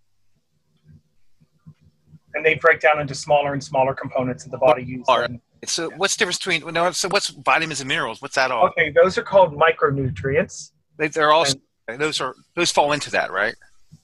and 2.35 2.45
they 2.45 2.55
break 2.55 2.81
down 2.81 3.01
into 3.01 3.15
smaller 3.15 3.53
and 3.53 3.63
smaller 3.63 3.95
components 3.95 4.45
that 4.45 4.51
the 4.51 4.59
body 4.59 4.83
uses. 4.83 5.07
So 5.65 5.91
what's 5.97 6.15
the 6.15 6.21
difference 6.21 6.39
between 6.39 6.73
no? 6.73 6.91
So 6.93 7.09
what's 7.09 7.29
vitamins 7.29 7.81
and 7.81 7.89
minerals? 7.89 8.23
What's 8.23 8.37
that 8.37 8.51
all? 8.51 8.67
Okay, 8.69 8.91
those 8.91 9.19
are 9.19 9.23
called 9.23 9.59
micronutrients. 9.59 10.73
They, 10.99 11.11
are 11.21 11.33
all 11.33 11.47
and, 11.89 12.01
those 12.01 12.21
are 12.21 12.35
those 12.55 12.71
fall 12.71 12.93
into 12.93 13.11
that, 13.11 13.31
right? 13.31 13.55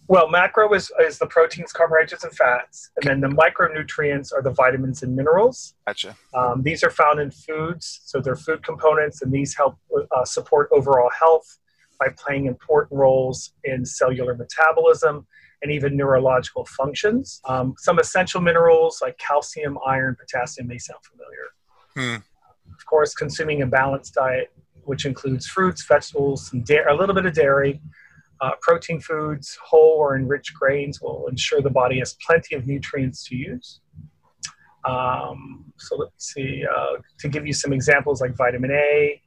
Well, 0.09 0.28
macro 0.28 0.73
is, 0.75 0.90
is 1.00 1.18
the 1.18 1.26
proteins, 1.26 1.73
carbohydrates, 1.73 2.25
and 2.25 2.32
fats, 2.35 2.90
and 2.97 3.09
then 3.09 3.21
the 3.21 3.28
micronutrients 3.28 4.32
are 4.32 4.42
the 4.42 4.50
vitamins 4.50 5.02
and 5.02 5.14
minerals. 5.14 5.75
Gotcha. 5.87 6.16
Um, 6.35 6.62
these 6.62 6.82
are 6.82 6.90
found 6.90 7.21
in 7.21 7.30
foods, 7.30 8.00
so 8.04 8.21
they're 8.21 8.37
food 8.37 8.64
components, 8.64 9.23
and 9.23 9.32
these 9.32 9.54
help 9.56 9.78
uh, 10.11 10.25
support 10.25 10.68
overall 10.73 11.11
health 11.18 11.59
by 12.00 12.09
playing 12.16 12.47
important 12.47 12.99
roles 12.99 13.52
in 13.64 13.85
cellular 13.85 14.35
metabolism 14.35 15.26
and 15.62 15.71
even 15.71 15.97
neurological 15.97 16.64
functions. 16.64 17.40
Um, 17.44 17.75
some 17.78 17.99
essential 18.00 18.40
minerals 18.40 19.00
like 19.00 19.16
calcium, 19.18 19.78
iron, 19.87 20.16
potassium 20.18 20.66
may 20.66 20.78
sound 20.78 21.00
familiar. 21.04 21.47
Hmm. 21.94 22.23
Of 22.75 22.87
course, 22.87 23.14
consuming 23.14 23.62
a 23.62 23.66
balanced 23.66 24.14
diet, 24.14 24.52
which 24.85 25.06
includes 25.06 25.47
fruits, 25.47 25.85
vegetables, 25.85 26.52
and 26.52 26.64
da- 26.66 26.90
a 26.90 26.94
little 26.94 27.14
bit 27.14 27.26
of 27.26 27.35
dairy, 27.35 27.80
uh, 28.42 28.50
protein 28.61 29.00
foods, 29.00 29.56
whole 29.64 29.94
or 29.99 30.16
enriched 30.16 30.52
grains 30.54 31.00
will 31.00 31.28
ensure 31.28 31.62
the 31.62 31.70
body 31.70 32.00
has 32.00 32.16
plenty 32.26 32.56
of 32.56 32.66
nutrients 32.66 33.25
to 33.28 33.37
use. 33.37 33.80
Um, 34.84 35.72
so 35.76 35.96
let's 35.96 36.34
see, 36.34 36.64
uh, 36.76 36.94
to 37.20 37.28
give 37.28 37.46
you 37.46 37.52
some 37.52 37.72
examples 37.72 38.20
like 38.20 38.37
vitamin 38.37 38.72
A, 38.72 39.22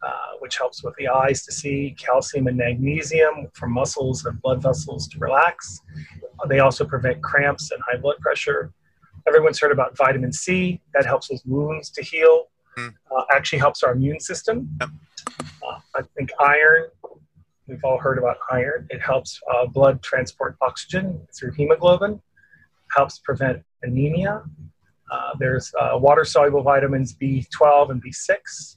uh, 0.00 0.36
which 0.38 0.58
helps 0.58 0.84
with 0.84 0.94
the 0.96 1.08
eyes 1.08 1.44
to 1.44 1.52
see, 1.52 1.96
calcium 1.98 2.46
and 2.46 2.56
magnesium 2.56 3.48
for 3.54 3.66
muscles 3.66 4.24
and 4.26 4.40
blood 4.40 4.62
vessels 4.62 5.08
to 5.08 5.18
relax. 5.18 5.80
Uh, 6.40 6.46
they 6.46 6.60
also 6.60 6.84
prevent 6.84 7.20
cramps 7.20 7.72
and 7.72 7.82
high 7.90 7.98
blood 7.98 8.18
pressure. 8.20 8.72
Everyone's 9.26 9.58
heard 9.58 9.72
about 9.72 9.96
vitamin 9.96 10.32
C, 10.32 10.80
that 10.94 11.04
helps 11.04 11.30
with 11.30 11.42
wounds 11.46 11.90
to 11.90 12.02
heal, 12.02 12.46
mm. 12.78 12.92
actually 13.32 13.58
helps 13.58 13.82
our 13.82 13.92
immune 13.92 14.20
system. 14.20 14.68
Uh, 14.80 14.86
I 15.96 16.02
think 16.16 16.30
iron 16.40 16.86
We've 17.66 17.82
all 17.84 17.98
heard 17.98 18.18
about 18.18 18.36
iron. 18.50 18.86
It 18.90 19.00
helps 19.00 19.40
uh, 19.52 19.66
blood 19.66 20.02
transport 20.02 20.56
oxygen 20.60 21.26
through 21.38 21.52
hemoglobin, 21.52 22.20
helps 22.94 23.18
prevent 23.20 23.62
anemia. 23.82 24.42
Uh, 25.10 25.30
there's 25.38 25.72
uh, 25.80 25.96
water 25.98 26.24
soluble 26.24 26.62
vitamins 26.62 27.14
B12 27.14 27.90
and 27.90 28.02
B6. 28.02 28.76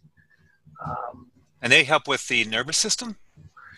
Um, 0.85 1.31
and 1.61 1.71
they 1.71 1.83
help 1.83 2.07
with 2.07 2.27
the 2.27 2.43
nervous 2.45 2.77
system? 2.77 3.17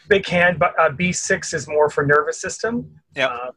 They 0.10 0.20
can, 0.20 0.58
but 0.58 0.78
uh, 0.80 0.90
B6 0.90 1.54
is 1.54 1.68
more 1.68 1.90
for 1.90 2.06
nervous 2.06 2.42
system. 2.42 3.00
Yeah. 3.16 3.28
Uh, 3.28 3.52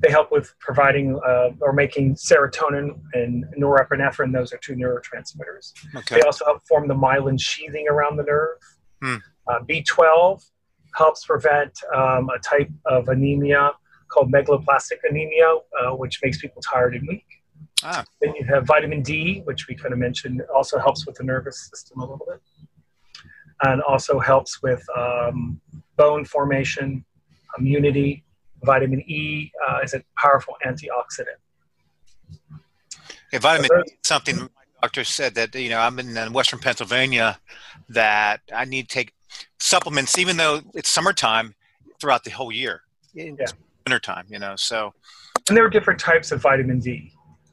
they 0.00 0.10
help 0.10 0.32
with 0.32 0.54
providing 0.60 1.20
uh, 1.26 1.50
or 1.60 1.72
making 1.72 2.14
serotonin 2.14 3.00
and 3.12 3.44
norepinephrine. 3.58 4.32
Those 4.32 4.52
are 4.52 4.58
two 4.58 4.74
neurotransmitters. 4.74 5.72
Okay. 5.94 6.16
They 6.16 6.22
also 6.22 6.44
help 6.46 6.66
form 6.66 6.88
the 6.88 6.94
myelin 6.94 7.40
sheathing 7.40 7.86
around 7.88 8.16
the 8.16 8.22
nerve. 8.22 8.58
Hmm. 9.02 9.16
Uh, 9.46 9.60
B12 9.68 10.42
helps 10.96 11.24
prevent 11.24 11.72
um, 11.94 12.30
a 12.30 12.38
type 12.38 12.70
of 12.86 13.08
anemia 13.08 13.72
called 14.08 14.32
megaloblastic 14.32 14.98
anemia, 15.08 15.54
uh, 15.80 15.90
which 15.90 16.20
makes 16.22 16.40
people 16.40 16.62
tired 16.62 16.94
and 16.94 17.06
weak. 17.08 17.26
Ah. 17.82 18.04
Then 18.20 18.34
you 18.34 18.44
have 18.46 18.66
vitamin 18.66 19.02
D, 19.02 19.42
which 19.44 19.66
we 19.68 19.74
kind 19.74 19.92
of 19.92 19.98
mentioned, 19.98 20.42
also 20.54 20.78
helps 20.78 21.06
with 21.06 21.16
the 21.16 21.24
nervous 21.24 21.68
system 21.70 22.00
a 22.00 22.02
little 22.02 22.26
bit, 22.26 22.40
and 23.62 23.82
also 23.82 24.18
helps 24.18 24.62
with 24.62 24.84
um, 24.96 25.60
bone 25.96 26.24
formation, 26.24 27.04
immunity. 27.58 28.24
Vitamin 28.62 29.00
E 29.02 29.52
uh, 29.68 29.80
is 29.84 29.92
a 29.92 30.02
powerful 30.16 30.56
antioxidant. 30.66 31.40
Yeah, 33.30 33.40
vitamin 33.40 33.68
so 33.68 33.82
something 34.02 34.36
my 34.38 34.64
doctor 34.80 35.04
said 35.04 35.34
that 35.34 35.54
you 35.54 35.68
know 35.68 35.80
I'm 35.80 35.98
in 35.98 36.32
Western 36.32 36.60
Pennsylvania 36.60 37.38
that 37.90 38.40
I 38.54 38.64
need 38.64 38.88
to 38.88 38.94
take 38.94 39.12
supplements, 39.58 40.18
even 40.18 40.36
though 40.36 40.60
it's 40.74 40.88
summertime, 40.88 41.54
throughout 42.00 42.24
the 42.24 42.30
whole 42.30 42.52
year. 42.52 42.82
Yeah. 43.14 43.32
wintertime, 43.86 44.26
you 44.28 44.38
know. 44.38 44.56
So, 44.56 44.92
and 45.48 45.56
there 45.56 45.64
are 45.64 45.70
different 45.70 46.00
types 46.00 46.32
of 46.32 46.42
vitamin 46.42 46.80
D. 46.80 47.12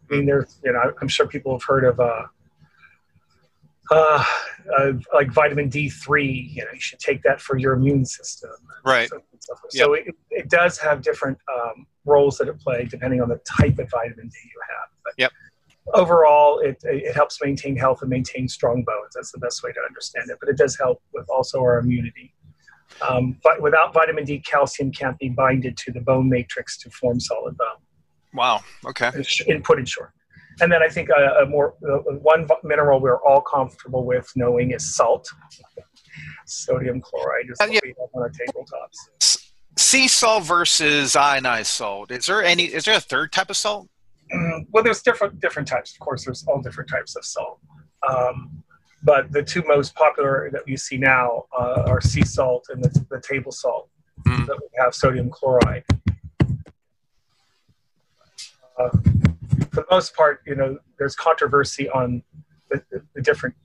I 0.10 0.16
mean, 0.16 0.26
there's, 0.26 0.60
you 0.64 0.74
know, 0.74 0.80
I'm 1.02 1.08
sure 1.08 1.28
people 1.28 1.54
have 1.54 1.64
heard 1.64 1.86
of, 1.86 2.00
uh, 2.00 2.24
uh, 3.92 4.24
uh, 4.78 4.92
like 5.14 5.32
vitamin 5.32 5.70
D3. 5.70 6.54
You 6.54 6.66
know, 6.66 6.72
you 6.74 6.80
should 6.80 7.00
take 7.00 7.22
that 7.24 7.40
for 7.40 7.58
your 7.58 7.74
immune 7.74 8.06
system. 8.06 8.52
Right. 8.86 9.10
So, 9.10 9.22
so 9.70 9.96
yep. 9.96 10.08
it, 10.08 10.16
it 10.30 10.50
does 10.50 10.78
have 10.80 11.02
different 11.02 11.38
um, 11.54 11.86
roles 12.06 12.38
that 12.38 12.48
it 12.48 12.60
play 12.60 12.86
depending 12.86 13.22
on 13.22 13.30
the 13.30 13.40
type 13.46 13.80
of 13.80 13.90
vitamin 13.90 14.28
D 14.28 14.38
you 14.44 14.62
have. 14.70 14.90
But 15.04 15.14
yep 15.18 15.32
overall, 15.94 16.60
it, 16.60 16.78
it 16.84 17.14
helps 17.14 17.40
maintain 17.44 17.76
health 17.76 18.02
and 18.02 18.10
maintain 18.10 18.48
strong 18.48 18.84
bones. 18.84 19.14
That's 19.16 19.32
the 19.32 19.40
best 19.40 19.64
way 19.64 19.72
to 19.72 19.80
understand 19.88 20.30
it. 20.30 20.38
But 20.40 20.50
it 20.50 20.58
does 20.58 20.78
help 20.78 21.02
with 21.14 21.28
also 21.30 21.60
our 21.60 21.80
immunity. 21.80 22.34
Um, 23.08 23.38
but 23.44 23.62
without 23.62 23.94
vitamin 23.94 24.26
D, 24.26 24.40
calcium 24.40 24.92
can't 24.92 25.18
be 25.18 25.30
binded 25.30 25.78
to 25.78 25.92
the 25.92 26.02
bone 26.02 26.30
matrix 26.30 26.78
to 26.80 26.90
form 26.92 27.20
solid 27.20 27.58
bone. 27.58 27.68
Wow. 28.34 28.62
Okay. 28.86 29.12
Input 29.48 29.80
in 29.80 29.86
short. 29.86 30.14
And 30.60 30.72
then 30.72 30.84
I 30.84 30.90
think 30.90 31.10
a, 31.10 31.44
a 31.44 31.46
more 31.46 31.76
uh, 31.90 31.98
one 32.20 32.48
mineral 32.64 33.00
we're 33.00 33.24
all 33.24 33.42
comfortable 33.42 34.06
with 34.06 34.32
knowing 34.36 34.72
is 34.72 34.96
salt. 34.96 35.28
Sodium 36.46 37.02
chloride 37.02 37.46
is 37.50 37.58
uh, 37.62 37.68
yeah. 37.72 37.80
on 38.14 38.22
our 38.22 38.30
tabletops. 38.30 39.48
Sea 39.78 40.08
salt 40.08 40.44
versus 40.44 41.16
ionized 41.16 41.68
salt. 41.68 42.12
Is 42.12 42.26
there 42.26 42.44
any? 42.44 42.66
Is 42.66 42.84
there 42.84 42.98
a 42.98 43.00
third 43.00 43.32
type 43.32 43.50
of 43.50 43.58
salt? 43.58 43.88
Well, 44.72 44.84
there's 44.84 45.02
different 45.02 45.40
different 45.40 45.68
types. 45.68 45.94
Of 45.94 46.00
course, 46.00 46.26
there's 46.26 46.46
all 46.48 46.62
different 46.62 46.90
types 46.90 47.16
of 47.16 47.26
salt. 47.26 47.60
Um, 48.08 48.64
but 49.04 49.32
the 49.32 49.42
two 49.42 49.64
most 49.68 49.96
popular 49.96 50.50
that 50.52 50.68
you 50.68 50.78
see 50.78 50.98
now 50.98 51.46
uh, 51.58 51.84
are 51.88 52.02
sea 52.02 52.24
salt 52.24 52.68
and 52.70 52.84
the, 52.84 53.06
the 53.10 53.22
table 53.22 53.52
salt 53.52 53.90
mm. 54.28 54.46
that 54.46 54.58
we 54.60 54.68
have 54.78 54.94
sodium 54.94 55.30
chloride. 55.30 55.84
Uh, 58.80 58.90
for 59.72 59.82
the 59.82 59.86
most 59.90 60.16
part, 60.16 60.42
you 60.46 60.56
know, 60.56 60.78
there's 60.98 61.16
controversy 61.16 61.90
on 61.90 62.22
the, 62.70 62.84
the, 62.92 63.02
the 63.16 63.22
different 63.22 63.56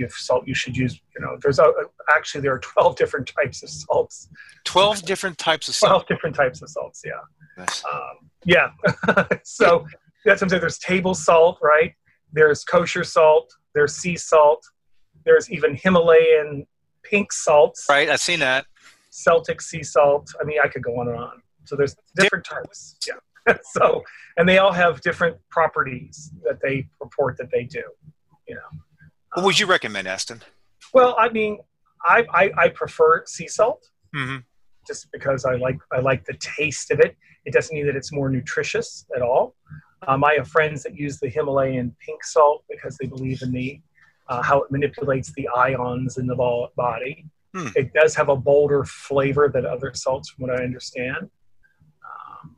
of 0.00 0.12
salt 0.12 0.46
you 0.46 0.54
should 0.54 0.76
use. 0.76 1.00
You 1.16 1.24
know, 1.24 1.38
there's 1.42 1.58
a, 1.58 1.72
actually 2.14 2.40
there 2.40 2.54
are 2.54 2.58
12 2.62 2.96
different 2.96 3.30
types 3.36 3.62
of 3.62 3.70
salts. 3.70 4.28
12 4.64 5.02
different 5.02 5.38
types 5.38 5.68
of 5.68 5.74
salt. 5.74 6.06
12 6.06 6.06
different 6.08 6.36
types 6.36 6.62
of 6.62 6.68
salts. 6.68 7.02
Yeah. 7.04 7.12
Nice. 7.56 7.82
Um, 7.84 8.30
yeah. 8.44 8.70
so 9.44 9.86
that's 10.24 10.40
what 10.40 10.42
I'm 10.42 10.48
saying. 10.48 10.60
There's 10.60 10.78
table 10.78 11.14
salt, 11.14 11.58
right? 11.62 11.94
There's 12.32 12.64
kosher 12.64 13.04
salt. 13.04 13.52
There's 13.74 13.94
sea 13.94 14.16
salt. 14.16 14.64
There's 15.24 15.50
even 15.50 15.76
Himalayan 15.76 16.66
pink 17.02 17.32
salts. 17.32 17.86
Right. 17.88 18.08
I've 18.08 18.20
seen 18.20 18.40
that. 18.40 18.66
Celtic 19.10 19.60
sea 19.60 19.82
salt. 19.82 20.32
I 20.40 20.44
mean, 20.44 20.58
I 20.62 20.68
could 20.68 20.82
go 20.82 20.98
on 20.98 21.08
and 21.08 21.18
on. 21.18 21.42
So 21.64 21.76
there's 21.76 21.94
different 22.16 22.44
types. 22.44 22.96
Yeah. 23.06 23.54
so, 23.72 24.02
and 24.36 24.48
they 24.48 24.58
all 24.58 24.72
have 24.72 25.00
different 25.00 25.36
properties 25.50 26.32
that 26.44 26.60
they 26.62 26.88
report 27.00 27.36
that 27.38 27.50
they 27.50 27.64
do. 27.64 27.82
You 28.48 28.56
know. 28.56 28.60
What 29.34 29.44
would 29.44 29.58
you 29.58 29.66
recommend, 29.66 30.06
Eston? 30.06 30.42
Well, 30.92 31.16
I 31.18 31.28
mean, 31.28 31.58
I 32.04 32.26
I, 32.32 32.50
I 32.56 32.68
prefer 32.68 33.24
sea 33.26 33.48
salt. 33.48 33.88
Mm-hmm. 34.14 34.38
Just 34.86 35.10
because 35.12 35.44
I 35.44 35.54
like 35.54 35.78
I 35.92 36.00
like 36.00 36.24
the 36.24 36.34
taste 36.34 36.90
of 36.90 37.00
it. 37.00 37.16
It 37.44 37.52
doesn't 37.52 37.74
mean 37.74 37.86
that 37.86 37.96
it's 37.96 38.12
more 38.12 38.28
nutritious 38.28 39.06
at 39.16 39.22
all. 39.22 39.54
Um, 40.06 40.24
I 40.24 40.34
have 40.34 40.48
friends 40.48 40.82
that 40.82 40.96
use 40.96 41.18
the 41.18 41.28
Himalayan 41.28 41.94
pink 42.04 42.24
salt 42.24 42.64
because 42.68 42.96
they 42.98 43.06
believe 43.06 43.42
in 43.42 43.52
the 43.52 43.80
uh, 44.28 44.42
how 44.42 44.62
it 44.62 44.70
manipulates 44.70 45.32
the 45.34 45.48
ions 45.48 46.18
in 46.18 46.26
the 46.26 46.36
body. 46.76 47.26
Hmm. 47.54 47.68
It 47.76 47.92
does 47.92 48.14
have 48.14 48.28
a 48.28 48.36
bolder 48.36 48.84
flavor 48.84 49.48
than 49.48 49.66
other 49.66 49.92
salts, 49.94 50.30
from 50.30 50.46
what 50.46 50.58
I 50.58 50.64
understand. 50.64 51.30
Um, 52.04 52.56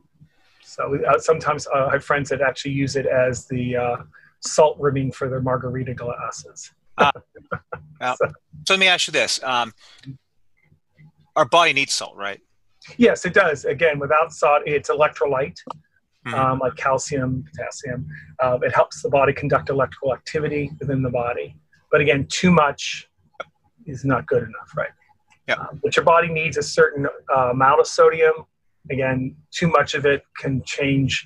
so 0.63 0.97
uh, 1.05 1.19
sometimes 1.19 1.67
uh, 1.67 1.87
I 1.87 1.93
have 1.93 2.03
friends 2.03 2.29
that 2.29 2.41
actually 2.41 2.71
use 2.71 2.95
it 2.95 3.05
as 3.05 3.45
the 3.47 3.75
uh, 3.75 3.97
salt 4.45 4.77
rimming 4.79 5.11
for 5.11 5.29
their 5.29 5.41
margarita 5.41 5.93
glasses. 5.93 6.71
uh, 6.97 7.11
uh, 8.01 8.15
so 8.19 8.73
let 8.73 8.79
me 8.79 8.87
ask 8.87 9.07
you 9.07 9.11
this: 9.11 9.41
um, 9.43 9.73
Our 11.35 11.45
body 11.45 11.73
needs 11.73 11.93
salt, 11.93 12.15
right? 12.15 12.41
Yes, 12.97 13.25
it 13.25 13.33
does. 13.33 13.65
Again, 13.65 13.99
without 13.99 14.31
salt, 14.31 14.63
it's 14.65 14.89
electrolyte, 14.89 15.57
mm-hmm. 16.25 16.33
um, 16.33 16.59
like 16.59 16.75
calcium, 16.75 17.43
potassium. 17.43 18.07
Uh, 18.39 18.59
it 18.61 18.73
helps 18.73 19.01
the 19.01 19.09
body 19.09 19.33
conduct 19.33 19.69
electrical 19.69 20.13
activity 20.13 20.71
within 20.79 21.01
the 21.01 21.09
body. 21.09 21.55
But 21.91 22.01
again, 22.01 22.27
too 22.29 22.51
much 22.51 23.09
is 23.85 24.05
not 24.05 24.25
good 24.27 24.43
enough, 24.43 24.75
right? 24.75 24.89
Yeah. 25.47 25.55
Uh, 25.55 25.67
but 25.83 25.95
your 25.95 26.05
body 26.05 26.27
needs 26.27 26.57
a 26.57 26.63
certain 26.63 27.07
uh, 27.35 27.49
amount 27.51 27.79
of 27.79 27.87
sodium. 27.87 28.33
Again, 28.89 29.35
too 29.51 29.67
much 29.67 29.93
of 29.93 30.05
it 30.05 30.23
can 30.37 30.61
change 30.65 31.25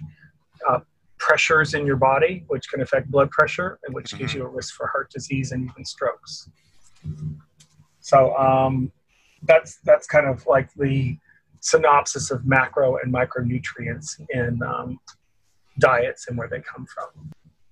uh, 0.68 0.80
pressures 1.20 1.74
in 1.74 1.86
your 1.86 1.98
body, 1.98 2.44
which 2.48 2.70
can 2.70 2.82
affect 2.82 3.12
blood 3.12 3.30
pressure, 3.30 3.80
and 3.86 3.94
which 3.94 4.08
mm-hmm. 4.08 4.20
gives 4.20 4.34
you 4.34 4.44
a 4.44 4.48
risk 4.48 4.74
for 4.76 4.88
heart 4.88 5.12
disease 5.12 5.52
and 5.52 5.70
even 5.70 5.86
strokes. 5.86 6.50
So 8.00 8.36
um, 8.38 8.92
that's 9.44 9.78
that's 9.84 10.08
kind 10.08 10.28
of 10.28 10.46
like 10.48 10.74
the 10.74 11.18
synopsis 11.60 12.32
of 12.32 12.46
macro 12.46 12.98
and 12.98 13.14
micronutrients 13.14 14.20
in 14.30 14.62
um, 14.64 15.00
diets 15.78 16.28
and 16.28 16.38
where 16.38 16.48
they 16.48 16.62
come 16.62 16.86
from. 16.86 17.32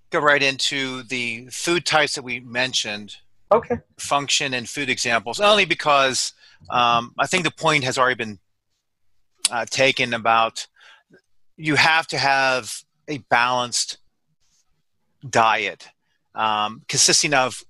Go 0.10 0.20
right 0.20 0.44
into 0.44 1.04
the 1.04 1.48
food 1.52 1.86
types 1.86 2.16
that 2.16 2.24
we 2.24 2.40
mentioned. 2.40 3.18
Okay. 3.52 3.78
Function 3.98 4.54
and 4.54 4.68
food 4.68 4.90
examples, 4.90 5.40
only 5.40 5.66
because 5.66 6.34
um, 6.70 7.14
I 7.18 7.28
think 7.28 7.46
the 7.46 7.52
point 7.52 7.86
has 7.86 7.98
already 7.98 8.16
been 8.16 8.40
uh, 9.50 9.66
taken 9.70 10.14
about 10.14 10.68
you 11.56 11.76
have 11.76 12.08
to 12.08 12.18
have 12.18 12.84
a 13.08 13.20
balanced 13.30 13.98
diet 15.28 15.88
um, 16.38 16.84
consisting 16.88 17.34
of 17.34 17.64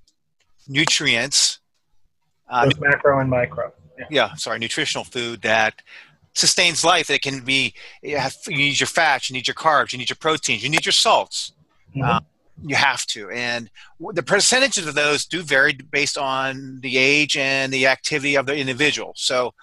nutrients. 0.67 1.59
Uh, 2.49 2.69
macro 2.79 3.19
and 3.19 3.29
micro. 3.29 3.71
Yeah. 3.97 4.05
yeah. 4.09 4.33
sorry, 4.35 4.59
nutritional 4.59 5.03
food 5.03 5.41
that 5.41 5.81
sustains 6.33 6.83
life. 6.83 7.07
That 7.07 7.21
can 7.21 7.43
be 7.43 7.73
you, 8.01 8.17
have, 8.17 8.35
you, 8.47 8.57
need 8.57 8.79
your 8.79 8.87
fats, 8.87 9.29
you 9.29 9.33
need 9.33 9.47
your 9.47 9.55
carbs, 9.55 9.91
you 9.91 9.97
need 9.97 10.09
your 10.09 10.17
proteins, 10.17 10.63
you 10.63 10.69
need 10.69 10.85
your 10.85 10.93
salts. 10.93 11.53
Mm-hmm. 11.89 12.03
Uh, 12.03 12.19
you 12.63 12.75
have 12.75 13.05
to, 13.05 13.29
and 13.29 13.69
the 14.13 14.23
percentages 14.23 14.87
of 14.87 14.95
those 14.95 15.25
do 15.25 15.43
vary 15.43 15.73
based 15.73 16.17
on 16.17 16.79
the 16.81 16.97
age 16.97 17.37
and 17.37 17.71
the 17.71 17.85
activity 17.85 18.35
of 18.35 18.47
the 18.47 18.57
individual. 18.57 19.13
So, 19.15 19.53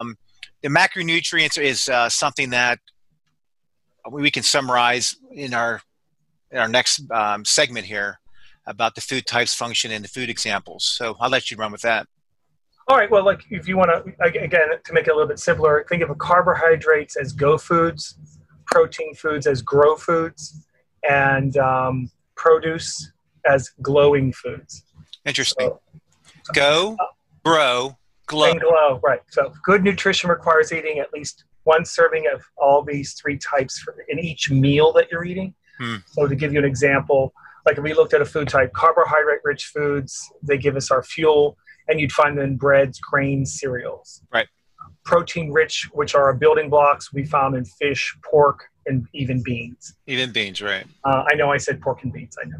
um, 0.00 0.16
the 0.60 0.68
macronutrients 0.68 1.56
is 1.56 1.88
uh, 1.88 2.08
something 2.08 2.50
that 2.50 2.80
we 4.10 4.30
can 4.30 4.42
summarize 4.42 5.16
in 5.30 5.54
our 5.54 5.80
in 6.50 6.58
our 6.58 6.68
next 6.68 7.10
um, 7.10 7.44
segment 7.44 7.86
here 7.86 8.20
about 8.66 8.94
the 8.94 9.00
food 9.00 9.26
types, 9.26 9.54
function, 9.54 9.90
and 9.90 10.04
the 10.04 10.08
food 10.08 10.28
examples. 10.28 10.84
So 10.84 11.16
I'll 11.18 11.30
let 11.30 11.50
you 11.50 11.56
run 11.56 11.72
with 11.72 11.82
that. 11.82 12.06
All 12.88 12.96
right. 12.96 13.10
Well, 13.10 13.24
like 13.24 13.44
if 13.50 13.68
you 13.68 13.76
want 13.76 13.90
to, 13.90 14.24
again, 14.24 14.68
to 14.84 14.92
make 14.92 15.06
it 15.06 15.10
a 15.10 15.14
little 15.14 15.28
bit 15.28 15.38
simpler, 15.38 15.84
think 15.88 16.02
of 16.02 16.16
carbohydrates 16.18 17.16
as 17.16 17.32
go 17.32 17.56
foods, 17.56 18.18
protein 18.66 19.14
foods 19.14 19.46
as 19.46 19.62
grow 19.62 19.96
foods, 19.96 20.66
and 21.08 21.56
um, 21.56 22.10
produce 22.34 23.12
as 23.46 23.70
glowing 23.80 24.32
foods. 24.32 24.84
Interesting. 25.24 25.68
So, 25.68 26.52
go, 26.54 26.96
grow, 27.44 27.96
glow. 28.26 28.50
And 28.50 28.60
glow, 28.60 29.00
right. 29.02 29.20
So 29.30 29.52
good 29.64 29.84
nutrition 29.84 30.28
requires 30.28 30.72
eating 30.72 30.98
at 30.98 31.12
least 31.12 31.44
one 31.64 31.84
serving 31.84 32.24
of 32.32 32.42
all 32.56 32.82
these 32.82 33.14
three 33.14 33.38
types 33.38 33.78
for, 33.78 33.94
in 34.08 34.18
each 34.18 34.50
meal 34.50 34.92
that 34.92 35.10
you're 35.10 35.24
eating. 35.24 35.54
Hmm. 35.78 35.96
So 36.06 36.26
to 36.26 36.34
give 36.34 36.52
you 36.52 36.58
an 36.58 36.64
example, 36.64 37.32
like 37.66 37.78
if 37.78 37.84
we 37.84 37.94
looked 37.94 38.14
at 38.14 38.20
a 38.20 38.24
food 38.24 38.48
type, 38.48 38.72
carbohydrate 38.72 39.40
rich 39.44 39.66
foods, 39.66 40.30
they 40.42 40.58
give 40.58 40.76
us 40.76 40.90
our 40.90 41.02
fuel, 41.02 41.56
and 41.88 42.00
you'd 42.00 42.12
find 42.12 42.36
them 42.36 42.44
in 42.44 42.56
breads, 42.56 42.98
grains, 42.98 43.58
cereals. 43.58 44.22
Right. 44.32 44.48
Protein 45.04 45.52
rich, 45.52 45.88
which 45.92 46.14
are 46.14 46.24
our 46.24 46.34
building 46.34 46.70
blocks, 46.70 47.12
we 47.12 47.24
found 47.24 47.56
in 47.56 47.64
fish, 47.64 48.16
pork, 48.24 48.64
and 48.86 49.06
even 49.14 49.42
beans. 49.42 49.94
Even 50.06 50.32
beans, 50.32 50.60
right. 50.60 50.86
Uh, 51.04 51.24
I 51.30 51.34
know 51.34 51.52
I 51.52 51.56
said 51.56 51.80
pork 51.80 52.02
and 52.02 52.12
beans, 52.12 52.36
I 52.42 52.48
know. 52.48 52.56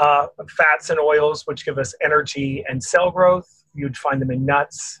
Uh, 0.00 0.26
fats 0.56 0.90
and 0.90 0.98
oils, 0.98 1.42
which 1.46 1.64
give 1.64 1.78
us 1.78 1.94
energy 2.02 2.64
and 2.68 2.82
cell 2.82 3.10
growth, 3.10 3.64
you'd 3.74 3.96
find 3.96 4.20
them 4.20 4.30
in 4.30 4.44
nuts, 4.44 5.00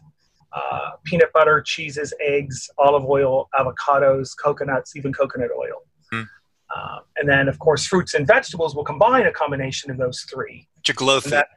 uh, 0.52 0.92
peanut 1.04 1.32
butter, 1.32 1.60
cheeses, 1.60 2.12
eggs, 2.20 2.68
olive 2.78 3.04
oil, 3.04 3.48
avocados, 3.54 4.30
coconuts, 4.36 4.96
even 4.96 5.12
coconut 5.12 5.50
oil. 5.56 5.82
Mm. 6.12 6.26
Uh, 6.74 6.98
and 7.16 7.28
then, 7.28 7.48
of 7.48 7.58
course, 7.58 7.86
fruits 7.86 8.14
and 8.14 8.26
vegetables 8.26 8.74
will 8.74 8.84
combine 8.84 9.26
a 9.26 9.32
combination 9.32 9.90
of 9.90 9.98
those 9.98 10.22
three. 10.22 10.68
That, 11.30 11.48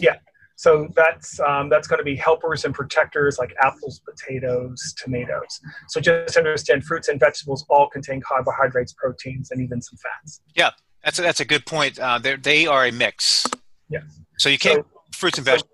Yeah. 0.00 0.16
So 0.56 0.86
that's 0.94 1.40
um, 1.40 1.68
that's 1.68 1.88
going 1.88 1.98
to 1.98 2.04
be 2.04 2.14
helpers 2.14 2.64
and 2.64 2.72
protectors 2.72 3.36
like 3.36 3.52
apples, 3.60 4.00
potatoes, 4.00 4.94
tomatoes. 4.96 5.60
So 5.88 6.00
just 6.00 6.36
understand, 6.36 6.84
fruits 6.84 7.08
and 7.08 7.18
vegetables 7.18 7.64
all 7.68 7.88
contain 7.88 8.20
carbohydrates, 8.20 8.92
proteins, 8.92 9.50
and 9.50 9.60
even 9.60 9.82
some 9.82 9.98
fats. 9.98 10.40
Yeah, 10.54 10.70
that's 11.02 11.18
a, 11.18 11.22
that's 11.22 11.40
a 11.40 11.44
good 11.44 11.66
point. 11.66 11.98
Uh, 11.98 12.20
they 12.20 12.66
are 12.68 12.86
a 12.86 12.92
mix. 12.92 13.44
Yeah. 13.88 14.02
So 14.38 14.50
you 14.50 14.58
can't 14.58 14.84
so, 14.84 15.00
fruits 15.12 15.38
and 15.38 15.44
vegetables. 15.44 15.71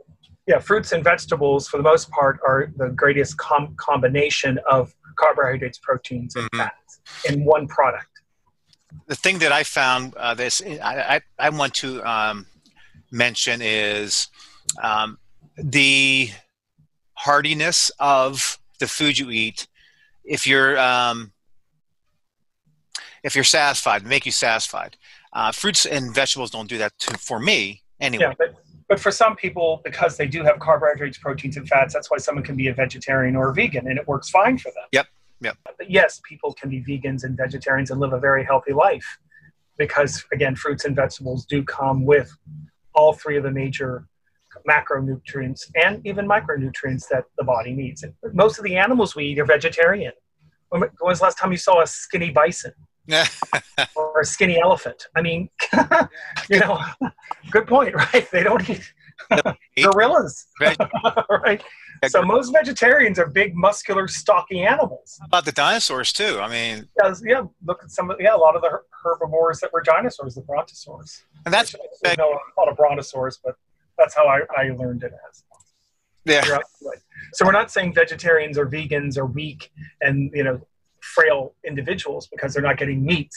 Yeah, 0.49 0.59
fruits 0.61 0.93
and 0.93 1.05
vegetables, 1.05 1.69
for 1.69 1.77
the 1.77 1.83
most 1.83 2.11
part, 2.11 2.41
are 2.43 2.73
the 2.79 2.89
greatest 2.89 3.37
com- 3.37 3.75
combination 3.77 4.59
of 4.69 4.95
carbohydrates, 5.17 5.79
proteins, 5.79 6.37
and 6.37 6.47
mm-hmm. 6.47 6.61
fats 6.61 7.01
in 7.29 7.45
one 7.45 7.69
product. 7.69 8.09
The 9.07 9.15
thing 9.15 9.39
that 9.41 9.53
I 9.53 9.63
found 9.63 10.15
uh, 10.15 10.33
this 10.33 10.63
I, 10.63 11.17
I, 11.17 11.21
I, 11.39 11.51
want 11.51 11.75
to 11.75 12.03
um, 12.03 12.47
mention 13.13 13.61
is 13.63 14.29
um, 14.83 15.19
the 15.59 16.31
hardiness 17.13 17.91
of 17.99 18.59
the 18.79 18.87
food 18.87 19.19
you 19.19 19.31
eat. 19.31 19.69
If 20.25 20.47
you're 20.47 20.79
um, 20.79 21.33
if 23.23 23.35
you're 23.35 23.45
satisfied, 23.45 24.07
make 24.07 24.25
you 24.25 24.33
satisfied. 24.33 24.97
Uh, 25.35 25.53
fruits 25.53 25.85
and 25.85 26.15
vegetables 26.15 26.51
don't 26.51 26.71
do 26.71 26.79
that 26.79 26.99
to, 27.01 27.19
for 27.19 27.39
me 27.39 27.83
anyway. 28.01 28.25
Yeah, 28.25 28.35
but 28.39 28.55
but 28.89 28.99
for 28.99 29.11
some 29.11 29.37
people, 29.37 29.81
because 29.85 30.17
they 30.17 30.27
do 30.27 30.43
have 30.43 30.59
carbohydrates, 30.59 31.19
proteins, 31.19 31.57
and 31.57 31.69
fats, 31.69 31.93
that's 31.93 32.11
why 32.11 32.17
someone 32.17 32.45
can 32.45 32.57
be 32.57 32.69
a 32.69 32.75
vegetarian 32.75 33.37
or 33.37 33.51
a 33.51 33.55
vegan, 33.55 33.87
and 33.87 33.99
it 33.99 34.09
works 34.09 34.31
fine 34.31 34.57
for 34.57 34.71
them. 34.73 34.85
Yep. 34.93 35.07
Yep. 35.41 35.57
But 35.65 35.91
yes, 35.91 36.21
people 36.29 36.53
can 36.55 36.71
be 36.71 36.83
vegans 36.83 37.23
and 37.23 37.37
vegetarians 37.37 37.91
and 37.91 38.01
live 38.01 38.13
a 38.13 38.19
very 38.19 38.45
healthy 38.45 38.73
life 38.73 39.19
because, 39.77 40.25
again, 40.33 40.57
fruits 40.57 40.85
and 40.85 40.97
vegetables 40.97 41.45
do 41.45 41.63
come 41.63 42.05
with 42.05 42.35
all 42.95 43.13
three 43.13 43.37
of 43.37 43.45
the 43.45 43.51
major 43.51 44.09
macronutrients 44.69 45.71
and 45.77 46.05
even 46.05 46.27
micronutrients 46.27 47.07
that 47.09 47.25
the 47.37 47.45
body 47.45 47.73
needs. 47.73 48.03
And 48.03 48.15
most 48.33 48.59
of 48.59 48.65
the 48.65 48.77
animals 48.77 49.15
we 49.15 49.27
eat 49.27 49.39
are 49.39 49.45
vegetarian. 49.45 50.13
When 50.71 50.83
was 51.01 51.19
the 51.21 51.25
last 51.25 51.39
time 51.39 51.53
you 51.53 51.59
saw 51.59 51.83
a 51.83 51.87
skinny 51.87 52.31
bison? 52.31 52.73
Or 53.97 54.21
a 54.21 54.25
skinny 54.25 54.61
elephant. 54.61 55.07
I 55.17 55.23
mean, 55.23 55.49
you 56.51 56.61
know, 56.61 56.81
good 57.51 57.67
point, 57.67 57.95
right? 57.95 58.31
They 58.31 58.43
don't 58.43 58.69
eat 58.69 58.93
gorillas, 59.83 60.47
right? 61.31 61.63
So 62.07 62.23
most 62.23 62.53
vegetarians 62.53 63.19
are 63.19 63.27
big, 63.27 63.57
muscular, 63.57 64.07
stocky 64.09 64.63
animals. 64.63 65.17
How 65.21 65.27
about 65.27 65.45
the 65.45 65.53
dinosaurs 65.53 66.13
too? 66.13 66.39
I 66.41 66.49
mean, 66.49 66.89
yeah, 67.03 67.15
yeah 67.25 67.43
look 67.65 67.83
at 67.83 67.91
some 67.91 68.11
of 68.11 68.21
yeah, 68.21 68.35
a 68.35 68.37
lot 68.37 68.55
of 68.55 68.63
the 68.63 68.81
herbivores 69.03 69.61
that 69.61 69.73
were 69.73 69.83
dinosaurs, 69.83 70.35
the 70.35 70.43
brontosaurs. 70.43 71.23
And 71.45 71.53
that's 71.53 71.73
what 71.73 71.89
I 72.05 72.15
know 72.17 72.31
a 72.31 72.61
lot 72.61 72.69
of 72.69 72.77
brontosaurs, 72.77 73.41
but 73.45 73.57
that's 73.97 74.15
how 74.15 74.27
I, 74.27 74.43
I 74.57 74.71
learned 74.71 75.03
it 75.03 75.13
as. 75.29 75.45
Yeah. 76.25 76.59
So 77.33 77.47
we're 77.47 77.53
not 77.53 77.71
saying 77.71 77.95
vegetarians 77.95 78.59
or 78.59 78.67
vegans 78.67 79.17
are 79.17 79.27
weak 79.27 79.71
and 80.03 80.31
you 80.35 80.45
know 80.45 80.61
frail 81.19 81.55
individuals 81.67 82.29
because 82.29 82.55
they're 82.55 82.63
not 82.63 82.79
getting 82.79 83.05
meat. 83.05 83.33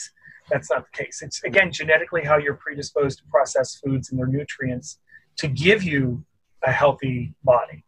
That's 0.50 0.70
not 0.70 0.84
the 0.84 1.04
case. 1.04 1.22
It's 1.22 1.42
again 1.44 1.72
genetically 1.72 2.22
how 2.24 2.36
you're 2.36 2.54
predisposed 2.54 3.18
to 3.18 3.24
process 3.30 3.76
foods 3.76 4.10
and 4.10 4.18
their 4.18 4.26
nutrients 4.26 4.98
to 5.36 5.48
give 5.48 5.82
you 5.82 6.24
a 6.64 6.70
healthy 6.70 7.34
body. 7.42 7.84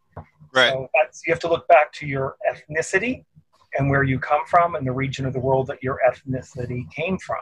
Right. 0.53 0.71
So 0.71 0.89
you 1.25 1.33
have 1.33 1.39
to 1.41 1.49
look 1.49 1.67
back 1.67 1.91
to 1.93 2.07
your 2.07 2.37
ethnicity 2.49 3.25
and 3.77 3.89
where 3.89 4.03
you 4.03 4.19
come 4.19 4.45
from 4.47 4.75
and 4.75 4.87
the 4.87 4.91
region 4.91 5.25
of 5.25 5.33
the 5.33 5.39
world 5.39 5.67
that 5.67 5.83
your 5.83 5.99
ethnicity 6.09 6.89
came 6.91 7.17
from. 7.17 7.37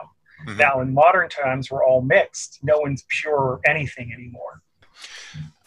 Mm-hmm. 0.48 0.58
Now, 0.58 0.82
in 0.82 0.94
modern 0.94 1.30
times, 1.30 1.70
we're 1.70 1.86
all 1.86 2.02
mixed. 2.02 2.60
No 2.64 2.80
one's 2.80 3.06
pure 3.08 3.60
anything 3.66 4.12
anymore. 4.12 4.62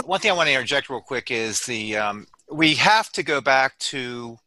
One 0.05 0.21
thing 0.21 0.31
I 0.33 0.35
want 0.35 0.49
to 0.49 0.53
interject 0.53 0.91
real 0.91 1.01
quick 1.01 1.31
is 1.31 1.61
the 1.67 1.97
um, 1.97 2.27
we 2.51 2.75
have 2.75 3.11
to 3.13 3.23
go 3.23 3.41
back 3.41 3.79
to 3.79 4.39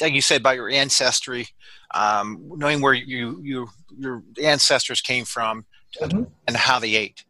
like 0.00 0.12
you 0.12 0.20
said 0.20 0.40
about 0.40 0.56
your 0.56 0.70
ancestry, 0.70 1.48
um, 1.94 2.50
knowing 2.56 2.80
where 2.80 2.94
you, 2.94 3.40
you 3.42 3.68
your 3.98 4.22
ancestors 4.42 5.00
came 5.00 5.24
from 5.24 5.64
mm-hmm. 6.00 6.24
and 6.46 6.56
how 6.56 6.78
they 6.78 6.94
ate. 6.94 7.24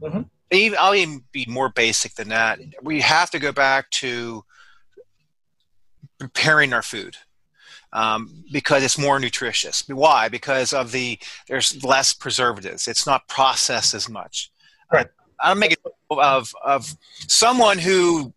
Mm-hmm. 0.00 0.22
Even, 0.50 0.78
I'll 0.80 0.94
even 0.94 1.22
be 1.32 1.46
more 1.48 1.70
basic 1.70 2.14
than 2.14 2.28
that. 2.28 2.58
We 2.82 3.00
have 3.00 3.30
to 3.30 3.38
go 3.38 3.52
back 3.52 3.88
to 3.90 4.44
preparing 6.18 6.72
our 6.72 6.82
food 6.82 7.16
um, 7.92 8.44
because 8.52 8.82
it's 8.82 8.98
more 8.98 9.18
nutritious. 9.18 9.84
Why? 9.88 10.28
Because 10.28 10.72
of 10.72 10.92
the 10.92 11.18
there's 11.48 11.82
less 11.84 12.12
preservatives. 12.12 12.88
It's 12.88 13.06
not 13.06 13.28
processed 13.28 13.94
as 13.94 14.08
much. 14.08 14.50
Right. 14.92 15.06
Uh, 15.06 15.08
I'll 15.40 15.54
make 15.54 15.72
it 15.72 15.78
of 16.10 16.54
of 16.64 16.94
someone 17.28 17.78
who. 17.78 18.32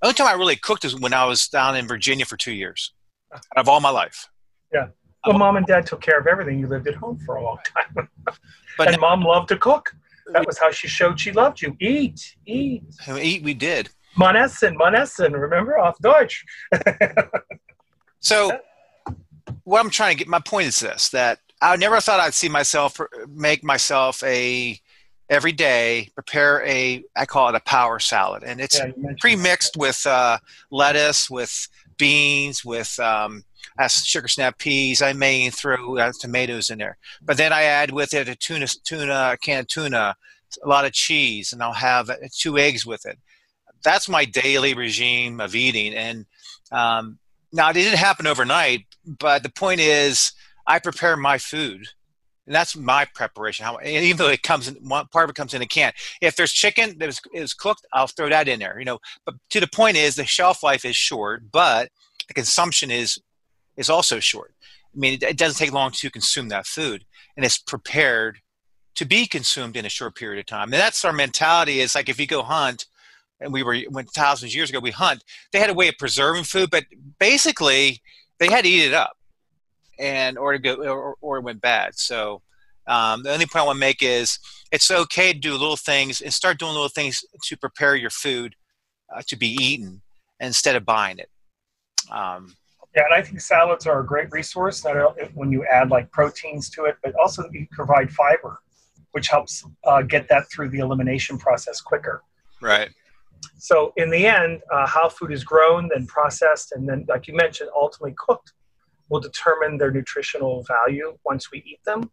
The 0.00 0.06
only 0.06 0.14
time 0.14 0.28
I 0.28 0.32
really 0.32 0.56
cooked 0.56 0.84
is 0.84 0.98
when 0.98 1.12
I 1.12 1.24
was 1.24 1.48
down 1.48 1.76
in 1.76 1.86
Virginia 1.88 2.24
for 2.24 2.36
two 2.36 2.52
years, 2.52 2.92
out 3.32 3.42
of 3.56 3.68
all 3.68 3.80
my 3.80 3.90
life. 3.90 4.28
Yeah. 4.72 4.88
Well, 5.26 5.38
mom 5.38 5.56
and 5.56 5.66
dad 5.66 5.86
took 5.86 6.00
care 6.00 6.18
of 6.18 6.26
everything. 6.26 6.60
You 6.60 6.68
lived 6.68 6.86
at 6.86 6.94
home 6.94 7.18
for 7.26 7.36
a 7.36 7.42
long 7.42 7.58
time. 7.64 8.08
But 8.76 8.92
and 8.92 9.00
mom 9.00 9.22
loved 9.22 9.48
to 9.48 9.56
cook. 9.56 9.92
That 10.32 10.46
was 10.46 10.56
how 10.56 10.70
she 10.70 10.86
showed 10.86 11.18
she 11.18 11.32
loved 11.32 11.60
you. 11.60 11.76
Eat, 11.80 12.36
eat. 12.46 12.84
eat, 13.08 13.42
we 13.42 13.52
did. 13.52 13.88
Man 14.16 14.36
essen, 14.36 14.76
man 14.76 14.94
essen. 14.94 15.32
Remember, 15.32 15.76
off 15.78 15.98
Deutsch. 15.98 16.44
So, 18.20 18.58
what 19.64 19.80
I'm 19.80 19.90
trying 19.90 20.16
to 20.16 20.18
get 20.18 20.28
my 20.28 20.40
point 20.40 20.66
is 20.66 20.80
this: 20.80 21.08
that 21.10 21.38
I 21.60 21.76
never 21.76 22.00
thought 22.00 22.20
I'd 22.20 22.34
see 22.34 22.48
myself 22.48 23.00
make 23.28 23.62
myself 23.62 24.22
a 24.24 24.78
every 25.30 25.52
day 25.52 26.10
prepare 26.14 26.64
a 26.66 27.04
I 27.16 27.26
call 27.26 27.48
it 27.48 27.54
a 27.54 27.60
power 27.60 27.98
salad, 27.98 28.42
and 28.42 28.60
it's 28.60 28.78
Yeah, 28.78 28.90
pre-mixed 29.20 29.76
with 29.76 30.06
uh, 30.06 30.38
lettuce, 30.70 31.28
with 31.30 31.68
beans, 31.98 32.64
with 32.64 32.98
um, 33.00 33.44
sugar 33.88 34.28
snap 34.28 34.58
peas. 34.58 35.02
I 35.02 35.12
may 35.12 35.50
throw 35.50 35.98
uh, 35.98 36.12
tomatoes 36.18 36.70
in 36.70 36.78
there, 36.78 36.96
but 37.22 37.36
then 37.36 37.52
I 37.52 37.62
add 37.62 37.90
with 37.90 38.14
it 38.14 38.28
a 38.28 38.34
tuna, 38.34 38.66
tuna, 38.84 39.30
a 39.32 39.36
can 39.36 39.60
of 39.60 39.68
tuna, 39.68 40.16
a 40.64 40.68
lot 40.68 40.84
of 40.84 40.92
cheese, 40.92 41.52
and 41.52 41.62
I'll 41.62 41.72
have 41.72 42.10
uh, 42.10 42.16
two 42.32 42.58
eggs 42.58 42.86
with 42.86 43.04
it. 43.06 43.18
That's 43.84 44.08
my 44.08 44.24
daily 44.24 44.74
regime 44.74 45.40
of 45.40 45.54
eating, 45.54 45.94
and 45.94 46.26
um, 46.72 47.18
now 47.52 47.70
it 47.70 47.74
didn't 47.74 47.98
happen 47.98 48.26
overnight. 48.26 48.86
But 49.04 49.42
the 49.42 49.50
point 49.50 49.80
is, 49.80 50.32
I 50.66 50.78
prepare 50.78 51.16
my 51.16 51.38
food. 51.38 51.88
And 52.48 52.54
that's 52.54 52.74
my 52.74 53.04
preparation. 53.14 53.66
How, 53.66 53.78
even 53.84 54.16
though 54.16 54.30
it 54.30 54.42
comes 54.42 54.68
in, 54.68 54.76
one 54.76 55.06
part 55.08 55.24
of 55.24 55.30
it 55.30 55.36
comes 55.36 55.52
in 55.52 55.60
a 55.60 55.66
can. 55.66 55.92
If 56.22 56.34
there's 56.34 56.50
chicken 56.50 56.96
that 56.98 57.10
is, 57.10 57.20
is 57.34 57.52
cooked, 57.52 57.86
I'll 57.92 58.06
throw 58.06 58.30
that 58.30 58.48
in 58.48 58.58
there. 58.58 58.78
You 58.78 58.86
know, 58.86 58.98
but 59.26 59.34
to 59.50 59.60
the 59.60 59.66
point 59.66 59.98
is, 59.98 60.14
the 60.14 60.24
shelf 60.24 60.62
life 60.62 60.86
is 60.86 60.96
short, 60.96 61.52
but 61.52 61.90
the 62.26 62.32
consumption 62.32 62.90
is 62.90 63.18
is 63.76 63.90
also 63.90 64.18
short. 64.18 64.54
I 64.94 64.98
mean, 64.98 65.14
it, 65.14 65.22
it 65.22 65.36
doesn't 65.36 65.58
take 65.58 65.74
long 65.74 65.90
to 65.90 66.10
consume 66.10 66.48
that 66.48 66.66
food, 66.66 67.04
and 67.36 67.44
it's 67.44 67.58
prepared 67.58 68.38
to 68.94 69.04
be 69.04 69.26
consumed 69.26 69.76
in 69.76 69.84
a 69.84 69.90
short 69.90 70.16
period 70.16 70.40
of 70.40 70.46
time. 70.46 70.72
And 70.72 70.80
that's 70.80 71.04
our 71.04 71.12
mentality. 71.12 71.80
Is 71.80 71.94
like 71.94 72.08
if 72.08 72.18
you 72.18 72.26
go 72.26 72.42
hunt, 72.42 72.86
and 73.40 73.52
we 73.52 73.62
were 73.62 73.76
when 73.90 74.06
thousands 74.06 74.52
of 74.52 74.56
years 74.56 74.70
ago 74.70 74.80
we 74.80 74.90
hunt, 74.90 75.22
they 75.52 75.58
had 75.58 75.68
a 75.68 75.74
way 75.74 75.88
of 75.88 75.98
preserving 75.98 76.44
food, 76.44 76.70
but 76.70 76.84
basically 77.18 78.00
they 78.38 78.48
had 78.48 78.64
to 78.64 78.70
eat 78.70 78.86
it 78.86 78.94
up, 78.94 79.17
and 79.98 80.38
or 80.38 80.52
to 80.52 80.58
go 80.58 80.74
or, 80.76 81.16
or 81.20 81.38
it 81.38 81.44
went 81.44 81.60
bad. 81.60 81.98
So 81.98 82.42
um, 82.86 83.22
the 83.22 83.32
only 83.32 83.46
point 83.46 83.62
I 83.62 83.66
want 83.66 83.76
to 83.76 83.80
make 83.80 84.02
is 84.02 84.38
it's 84.72 84.90
okay 84.90 85.32
to 85.32 85.38
do 85.38 85.52
little 85.52 85.76
things 85.76 86.20
and 86.20 86.32
start 86.32 86.58
doing 86.58 86.72
little 86.72 86.88
things 86.88 87.24
to 87.44 87.56
prepare 87.56 87.96
your 87.96 88.10
food 88.10 88.54
uh, 89.14 89.22
to 89.26 89.36
be 89.36 89.48
eaten 89.48 90.02
instead 90.40 90.76
of 90.76 90.84
buying 90.84 91.18
it. 91.18 91.30
Um, 92.10 92.54
Yeah, 92.96 93.04
and 93.04 93.14
I 93.14 93.22
think 93.22 93.40
salads 93.40 93.86
are 93.86 94.00
a 94.00 94.06
great 94.06 94.30
resource. 94.32 94.84
Not 94.84 94.96
only 94.96 95.24
when 95.34 95.52
you 95.52 95.64
add 95.66 95.90
like 95.90 96.10
proteins 96.10 96.70
to 96.70 96.84
it, 96.84 96.96
but 97.02 97.14
also 97.16 97.48
you 97.52 97.66
provide 97.70 98.10
fiber, 98.10 98.58
which 99.12 99.28
helps 99.28 99.64
uh, 99.84 100.02
get 100.02 100.28
that 100.28 100.50
through 100.50 100.70
the 100.70 100.78
elimination 100.78 101.38
process 101.38 101.80
quicker. 101.80 102.22
right. 102.62 102.90
So 103.58 103.92
in 103.96 104.10
the 104.10 104.26
end, 104.26 104.62
uh, 104.72 104.86
how 104.86 105.08
food 105.08 105.32
is 105.32 105.44
grown, 105.44 105.88
then 105.92 106.06
processed, 106.06 106.72
and 106.72 106.88
then, 106.88 107.04
like 107.08 107.28
you 107.28 107.34
mentioned, 107.34 107.70
ultimately 107.74 108.14
cooked, 108.18 108.52
will 109.08 109.20
determine 109.20 109.78
their 109.78 109.90
nutritional 109.90 110.64
value 110.64 111.16
once 111.24 111.50
we 111.50 111.58
eat 111.66 111.82
them. 111.84 112.10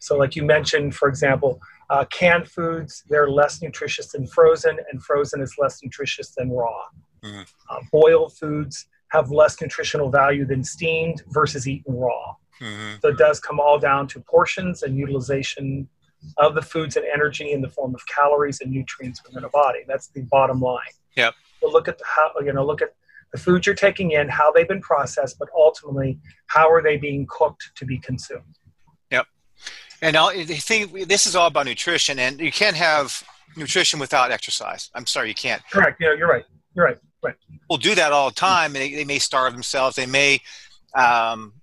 So, 0.00 0.16
like 0.16 0.36
you 0.36 0.42
mentioned, 0.44 0.94
for 0.94 1.08
example, 1.08 1.60
uh, 1.90 2.04
canned 2.06 2.48
foods 2.50 3.04
they're 3.08 3.30
less 3.30 3.62
nutritious 3.62 4.12
than 4.12 4.26
frozen, 4.26 4.78
and 4.90 5.02
frozen 5.02 5.40
is 5.40 5.54
less 5.58 5.82
nutritious 5.82 6.34
than 6.34 6.50
raw. 6.50 6.82
Mhm. 7.22 7.46
Uh, 7.70 7.80
boiled 7.90 8.36
foods 8.36 8.86
have 9.08 9.30
less 9.30 9.60
nutritional 9.60 10.10
value 10.10 10.44
than 10.44 10.62
steamed 10.64 11.22
versus 11.28 11.66
eaten 11.68 11.96
raw. 11.96 12.34
hmm 12.58 12.94
So 13.00 13.08
it 13.08 13.18
does 13.18 13.40
come 13.40 13.58
all 13.60 13.78
down 13.78 14.06
to 14.08 14.20
portions 14.20 14.82
and 14.82 14.96
utilization 14.96 15.88
of 16.38 16.54
the 16.54 16.62
foods 16.62 16.96
and 16.96 17.06
energy 17.06 17.52
in 17.52 17.60
the 17.60 17.68
form 17.68 17.94
of 17.94 18.06
calories 18.06 18.60
and 18.60 18.70
nutrients 18.70 19.22
within 19.24 19.44
a 19.44 19.48
body. 19.48 19.80
That's 19.86 20.08
the 20.08 20.22
bottom 20.22 20.60
line. 20.60 20.94
Yep. 21.16 21.34
But 21.60 21.70
look 21.70 21.88
at 21.88 21.98
the 21.98 22.04
how 22.04 22.32
you 22.40 22.52
know 22.52 22.64
look 22.64 22.82
at 22.82 22.94
the 23.34 23.40
foods 23.40 23.66
you're 23.66 23.74
taking 23.74 24.12
in, 24.12 24.28
how 24.28 24.52
they've 24.52 24.68
been 24.68 24.80
processed, 24.80 25.40
but 25.40 25.48
ultimately 25.56 26.16
how 26.46 26.70
are 26.70 26.80
they 26.80 26.96
being 26.96 27.26
cooked 27.28 27.72
to 27.74 27.84
be 27.84 27.98
consumed. 27.98 28.58
Yep. 29.10 29.26
And 30.02 30.16
I'll, 30.16 30.28
I 30.28 30.44
think 30.44 31.08
this 31.08 31.26
is 31.26 31.34
all 31.34 31.48
about 31.48 31.66
nutrition, 31.66 32.20
and 32.20 32.38
you 32.38 32.52
can't 32.52 32.76
have 32.76 33.24
nutrition 33.56 33.98
without 33.98 34.30
exercise. 34.30 34.88
I'm 34.94 35.04
sorry, 35.04 35.30
you 35.30 35.34
can't. 35.34 35.60
Correct. 35.72 36.00
Know, 36.00 36.12
you're 36.12 36.28
right. 36.28 36.44
You're 36.76 36.84
right. 36.84 36.98
Right. 37.24 37.34
People 37.50 37.78
do 37.78 37.96
that 37.96 38.12
all 38.12 38.28
the 38.28 38.36
time, 38.36 38.76
and 38.76 38.84
they, 38.84 38.94
they 38.94 39.04
may 39.04 39.18
starve 39.18 39.52
themselves. 39.52 39.96
They 39.96 40.06
may, 40.06 40.38
um, 40.94 41.54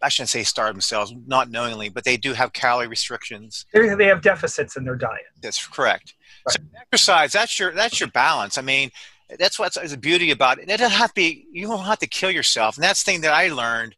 I 0.00 0.08
shouldn't 0.08 0.28
say 0.28 0.44
starve 0.44 0.74
themselves, 0.74 1.12
not 1.26 1.50
knowingly, 1.50 1.88
but 1.88 2.04
they 2.04 2.16
do 2.16 2.34
have 2.34 2.52
calorie 2.52 2.86
restrictions. 2.86 3.66
They 3.72 3.92
they 3.96 4.06
have 4.06 4.22
deficits 4.22 4.76
in 4.76 4.84
their 4.84 4.94
diet. 4.94 5.24
That's 5.42 5.66
correct. 5.66 6.14
So 6.48 6.62
exercise, 6.92 7.32
that's 7.32 7.58
your 7.58 7.72
that's 7.72 7.98
your 7.98 8.10
balance. 8.10 8.58
I 8.58 8.62
mean, 8.62 8.90
that's 9.38 9.58
what's 9.58 9.76
the 9.76 9.96
beauty 9.96 10.30
about 10.30 10.58
it. 10.58 10.68
It 10.68 10.78
doesn't 10.78 10.96
have 10.96 11.10
to 11.10 11.14
be. 11.14 11.46
You 11.50 11.66
don't 11.66 11.84
have 11.84 11.98
to 11.98 12.06
kill 12.06 12.30
yourself, 12.30 12.76
and 12.76 12.84
that's 12.84 13.02
the 13.02 13.10
thing 13.10 13.20
that 13.22 13.32
I 13.32 13.48
learned. 13.48 13.96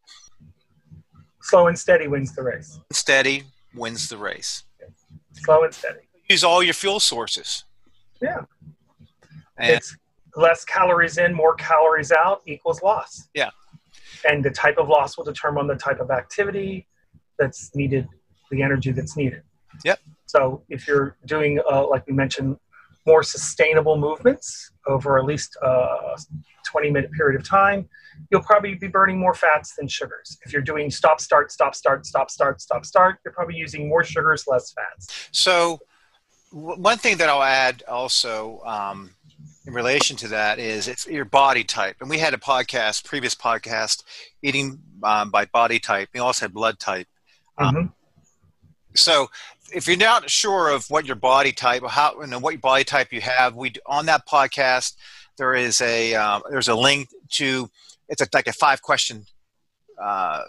Slow 1.42 1.66
and 1.66 1.78
steady 1.78 2.08
wins 2.08 2.34
the 2.34 2.42
race. 2.42 2.78
Steady 2.92 3.44
wins 3.74 4.08
the 4.08 4.16
race. 4.18 4.64
Slow 5.32 5.64
and 5.64 5.72
steady. 5.72 6.00
Use 6.28 6.44
all 6.44 6.62
your 6.62 6.74
fuel 6.74 7.00
sources. 7.00 7.64
Yeah. 8.20 8.40
And 9.56 9.76
it's 9.76 9.96
less 10.36 10.64
calories 10.64 11.18
in, 11.18 11.32
more 11.34 11.54
calories 11.54 12.12
out 12.12 12.42
equals 12.46 12.82
loss. 12.82 13.28
Yeah. 13.34 13.50
And 14.28 14.44
the 14.44 14.50
type 14.50 14.78
of 14.78 14.88
loss 14.88 15.16
will 15.16 15.24
determine 15.24 15.66
the 15.66 15.76
type 15.76 16.00
of 16.00 16.10
activity 16.10 16.86
that's 17.38 17.74
needed, 17.74 18.08
the 18.50 18.62
energy 18.62 18.92
that's 18.92 19.16
needed. 19.16 19.42
Yep. 19.84 20.00
So 20.26 20.62
if 20.68 20.86
you're 20.86 21.16
doing, 21.24 21.60
uh, 21.70 21.86
like 21.88 22.06
we 22.06 22.12
mentioned, 22.12 22.56
more 23.08 23.22
sustainable 23.22 23.96
movements 23.96 24.70
over 24.86 25.18
at 25.18 25.24
least 25.24 25.56
a 25.62 26.16
20 26.66 26.90
minute 26.90 27.10
period 27.12 27.40
of 27.40 27.46
time, 27.48 27.88
you'll 28.30 28.42
probably 28.42 28.74
be 28.74 28.88
burning 28.88 29.18
more 29.18 29.34
fats 29.34 29.74
than 29.76 29.88
sugars. 29.88 30.38
If 30.44 30.52
you're 30.52 30.68
doing 30.72 30.90
stop, 30.90 31.18
start, 31.20 31.50
stop, 31.50 31.74
start, 31.74 32.06
stop, 32.06 32.30
start, 32.30 32.60
stop, 32.60 32.84
start, 32.84 33.18
you're 33.24 33.32
probably 33.32 33.56
using 33.56 33.88
more 33.88 34.04
sugars, 34.04 34.44
less 34.46 34.72
fats. 34.72 35.28
So, 35.32 35.80
w- 36.52 36.80
one 36.80 36.98
thing 36.98 37.16
that 37.18 37.28
I'll 37.28 37.42
add 37.66 37.82
also 37.88 38.60
um, 38.64 39.10
in 39.66 39.72
relation 39.72 40.16
to 40.18 40.28
that 40.28 40.58
is 40.58 40.88
it's 40.88 41.06
your 41.06 41.24
body 41.24 41.64
type. 41.64 41.96
And 42.00 42.10
we 42.10 42.18
had 42.18 42.34
a 42.34 42.38
podcast, 42.38 43.04
previous 43.04 43.34
podcast, 43.34 44.02
eating 44.42 44.80
um, 45.02 45.30
by 45.30 45.46
body 45.46 45.78
type. 45.78 46.08
We 46.12 46.20
also 46.20 46.44
had 46.44 46.52
blood 46.52 46.78
type. 46.78 47.08
Um, 47.56 47.74
Mhm. 47.74 47.92
So, 48.94 49.30
if 49.72 49.86
you're 49.86 49.96
not 49.96 50.30
sure 50.30 50.70
of 50.70 50.86
what 50.88 51.06
your 51.06 51.16
body 51.16 51.52
type, 51.52 51.82
or 51.82 51.88
how, 51.88 52.20
you 52.20 52.26
know, 52.26 52.38
what 52.38 52.60
body 52.60 52.84
type 52.84 53.12
you 53.12 53.20
have, 53.20 53.54
we 53.54 53.72
on 53.86 54.06
that 54.06 54.26
podcast 54.26 54.94
there 55.38 55.54
is 55.54 55.80
a 55.80 56.14
um, 56.14 56.42
there's 56.50 56.68
a 56.68 56.74
link 56.74 57.08
to 57.30 57.70
it's 58.08 58.20
a, 58.20 58.26
like 58.34 58.46
a 58.46 58.52
five 58.52 58.82
question. 58.82 59.24
Uh, 60.00 60.42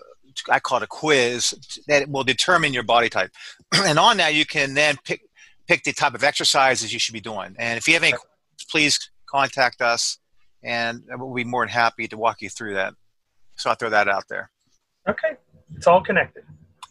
I 0.50 0.60
call 0.60 0.78
it 0.78 0.84
a 0.84 0.88
quiz 0.88 1.54
that 1.88 2.10
will 2.10 2.24
determine 2.24 2.74
your 2.74 2.84
body 2.84 3.10
type, 3.10 3.32
and 3.76 3.98
on 3.98 4.18
that 4.18 4.34
you 4.34 4.46
can 4.46 4.74
then 4.74 4.98
pick 5.06 5.22
pick 5.68 5.84
the 5.84 5.94
type 5.94 6.14
of 6.14 6.24
exercises 6.24 6.92
you 6.92 7.00
should 7.00 7.14
be 7.14 7.22
doing. 7.22 7.56
And 7.58 7.78
if 7.78 7.88
you 7.88 7.94
have 7.94 8.04
any, 8.04 8.18
please 8.70 9.12
contact 9.28 9.82
us, 9.82 10.18
and 10.64 11.04
we'll 11.08 11.34
be 11.34 11.44
more 11.44 11.64
than 11.64 11.72
happy 11.72 12.08
to 12.08 12.18
walk 12.18 12.42
you 12.42 12.50
through 12.50 12.74
that. 12.74 12.94
So 13.56 13.70
I'll 13.70 13.76
throw 13.76 13.90
that 13.90 14.08
out 14.08 14.26
there. 14.30 14.50
Okay. 15.08 15.36
It's 15.76 15.86
all 15.86 16.02
connected. 16.02 16.44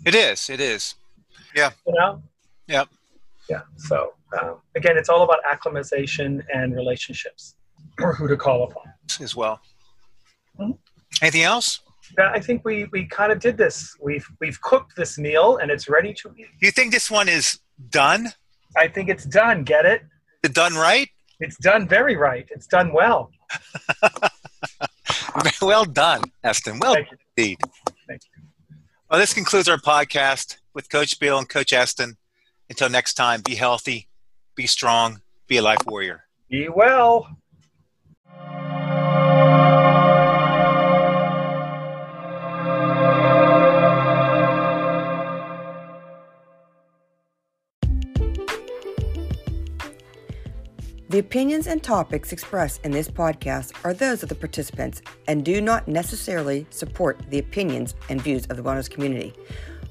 It 0.06 0.14
is. 0.14 0.48
It 0.48 0.60
is. 0.60 0.94
You 1.54 1.68
know 1.88 2.22
Yep. 2.66 2.88
yeah 3.48 3.60
so 3.76 4.12
um, 4.40 4.56
again 4.76 4.96
it's 4.96 5.08
all 5.08 5.22
about 5.22 5.38
acclimatization 5.50 6.42
and 6.52 6.74
relationships 6.74 7.54
or 8.00 8.14
who 8.14 8.28
to 8.28 8.36
call 8.36 8.64
upon 8.64 8.84
As 9.20 9.34
well. 9.34 9.60
Mhm. 10.58 10.76
Anything 11.22 11.42
else? 11.42 11.80
yeah, 12.18 12.30
i 12.34 12.40
think 12.40 12.64
we 12.64 12.84
we 12.92 13.04
kind 13.06 13.30
of 13.32 13.38
did 13.38 13.56
this 13.58 13.94
we've 14.00 14.26
we've 14.40 14.60
cooked 14.62 14.96
this 14.96 15.18
meal 15.18 15.58
and 15.58 15.70
it's 15.70 15.88
ready 15.88 16.12
to 16.14 16.32
eat 16.38 16.46
you 16.60 16.70
think 16.70 16.92
this 16.92 17.10
one 17.10 17.28
is 17.28 17.58
done? 17.90 18.32
i 18.76 18.86
think 18.88 19.08
it's 19.08 19.24
done 19.24 19.62
get 19.64 19.84
it 19.84 20.00
Is 20.42 20.50
it 20.50 20.54
done 20.54 20.74
right? 20.74 21.08
it's 21.40 21.56
done 21.58 21.86
very 21.88 22.16
right 22.16 22.46
it's 22.50 22.66
done 22.66 22.92
well 22.92 23.30
well 25.62 25.84
done, 25.84 26.22
Eston. 26.44 26.78
Well 26.78 26.94
Thank 26.94 27.08
indeed. 27.36 27.58
Thank 28.08 28.22
you. 28.36 28.42
Well, 29.10 29.18
this 29.20 29.32
concludes 29.34 29.68
our 29.68 29.78
podcast 29.78 30.56
with 30.78 30.88
Coach 30.88 31.18
Bill 31.18 31.36
and 31.36 31.48
Coach 31.48 31.72
Eston. 31.72 32.16
Until 32.70 32.88
next 32.88 33.14
time, 33.14 33.40
be 33.40 33.56
healthy, 33.56 34.06
be 34.54 34.68
strong, 34.68 35.22
be 35.48 35.56
a 35.56 35.62
life 35.62 35.84
warrior. 35.88 36.26
be 36.48 36.68
well 36.68 37.36
The 51.10 51.20
opinions 51.20 51.66
and 51.66 51.82
topics 51.82 52.32
expressed 52.32 52.84
in 52.84 52.90
this 52.90 53.08
podcast 53.08 53.72
are 53.82 53.94
those 53.94 54.22
of 54.22 54.28
the 54.28 54.34
participants 54.34 55.00
and 55.26 55.42
do 55.42 55.62
not 55.62 55.88
necessarily 55.88 56.66
support 56.68 57.18
the 57.30 57.38
opinions 57.38 57.94
and 58.10 58.20
views 58.20 58.44
of 58.46 58.58
the 58.58 58.62
wellness 58.62 58.90
community. 58.90 59.32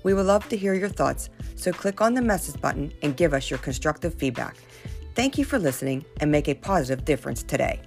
We 0.04 0.14
would 0.14 0.26
love 0.26 0.48
to 0.50 0.58
hear 0.58 0.74
your 0.74 0.90
thoughts, 0.90 1.30
so 1.56 1.72
click 1.72 2.02
on 2.02 2.14
the 2.14 2.22
message 2.22 2.60
button 2.62 2.92
and 3.02 3.18
give 3.18 3.34
us 3.34 3.50
your 3.50 3.60
constructive 3.60 4.14
feedback. 4.14 4.56
Thank 5.16 5.38
you 5.38 5.46
for 5.46 5.58
listening 5.58 6.06
and 6.22 6.32
make 6.32 6.48
a 6.48 6.54
positive 6.54 7.06
difference 7.06 7.44
today. 7.44 7.82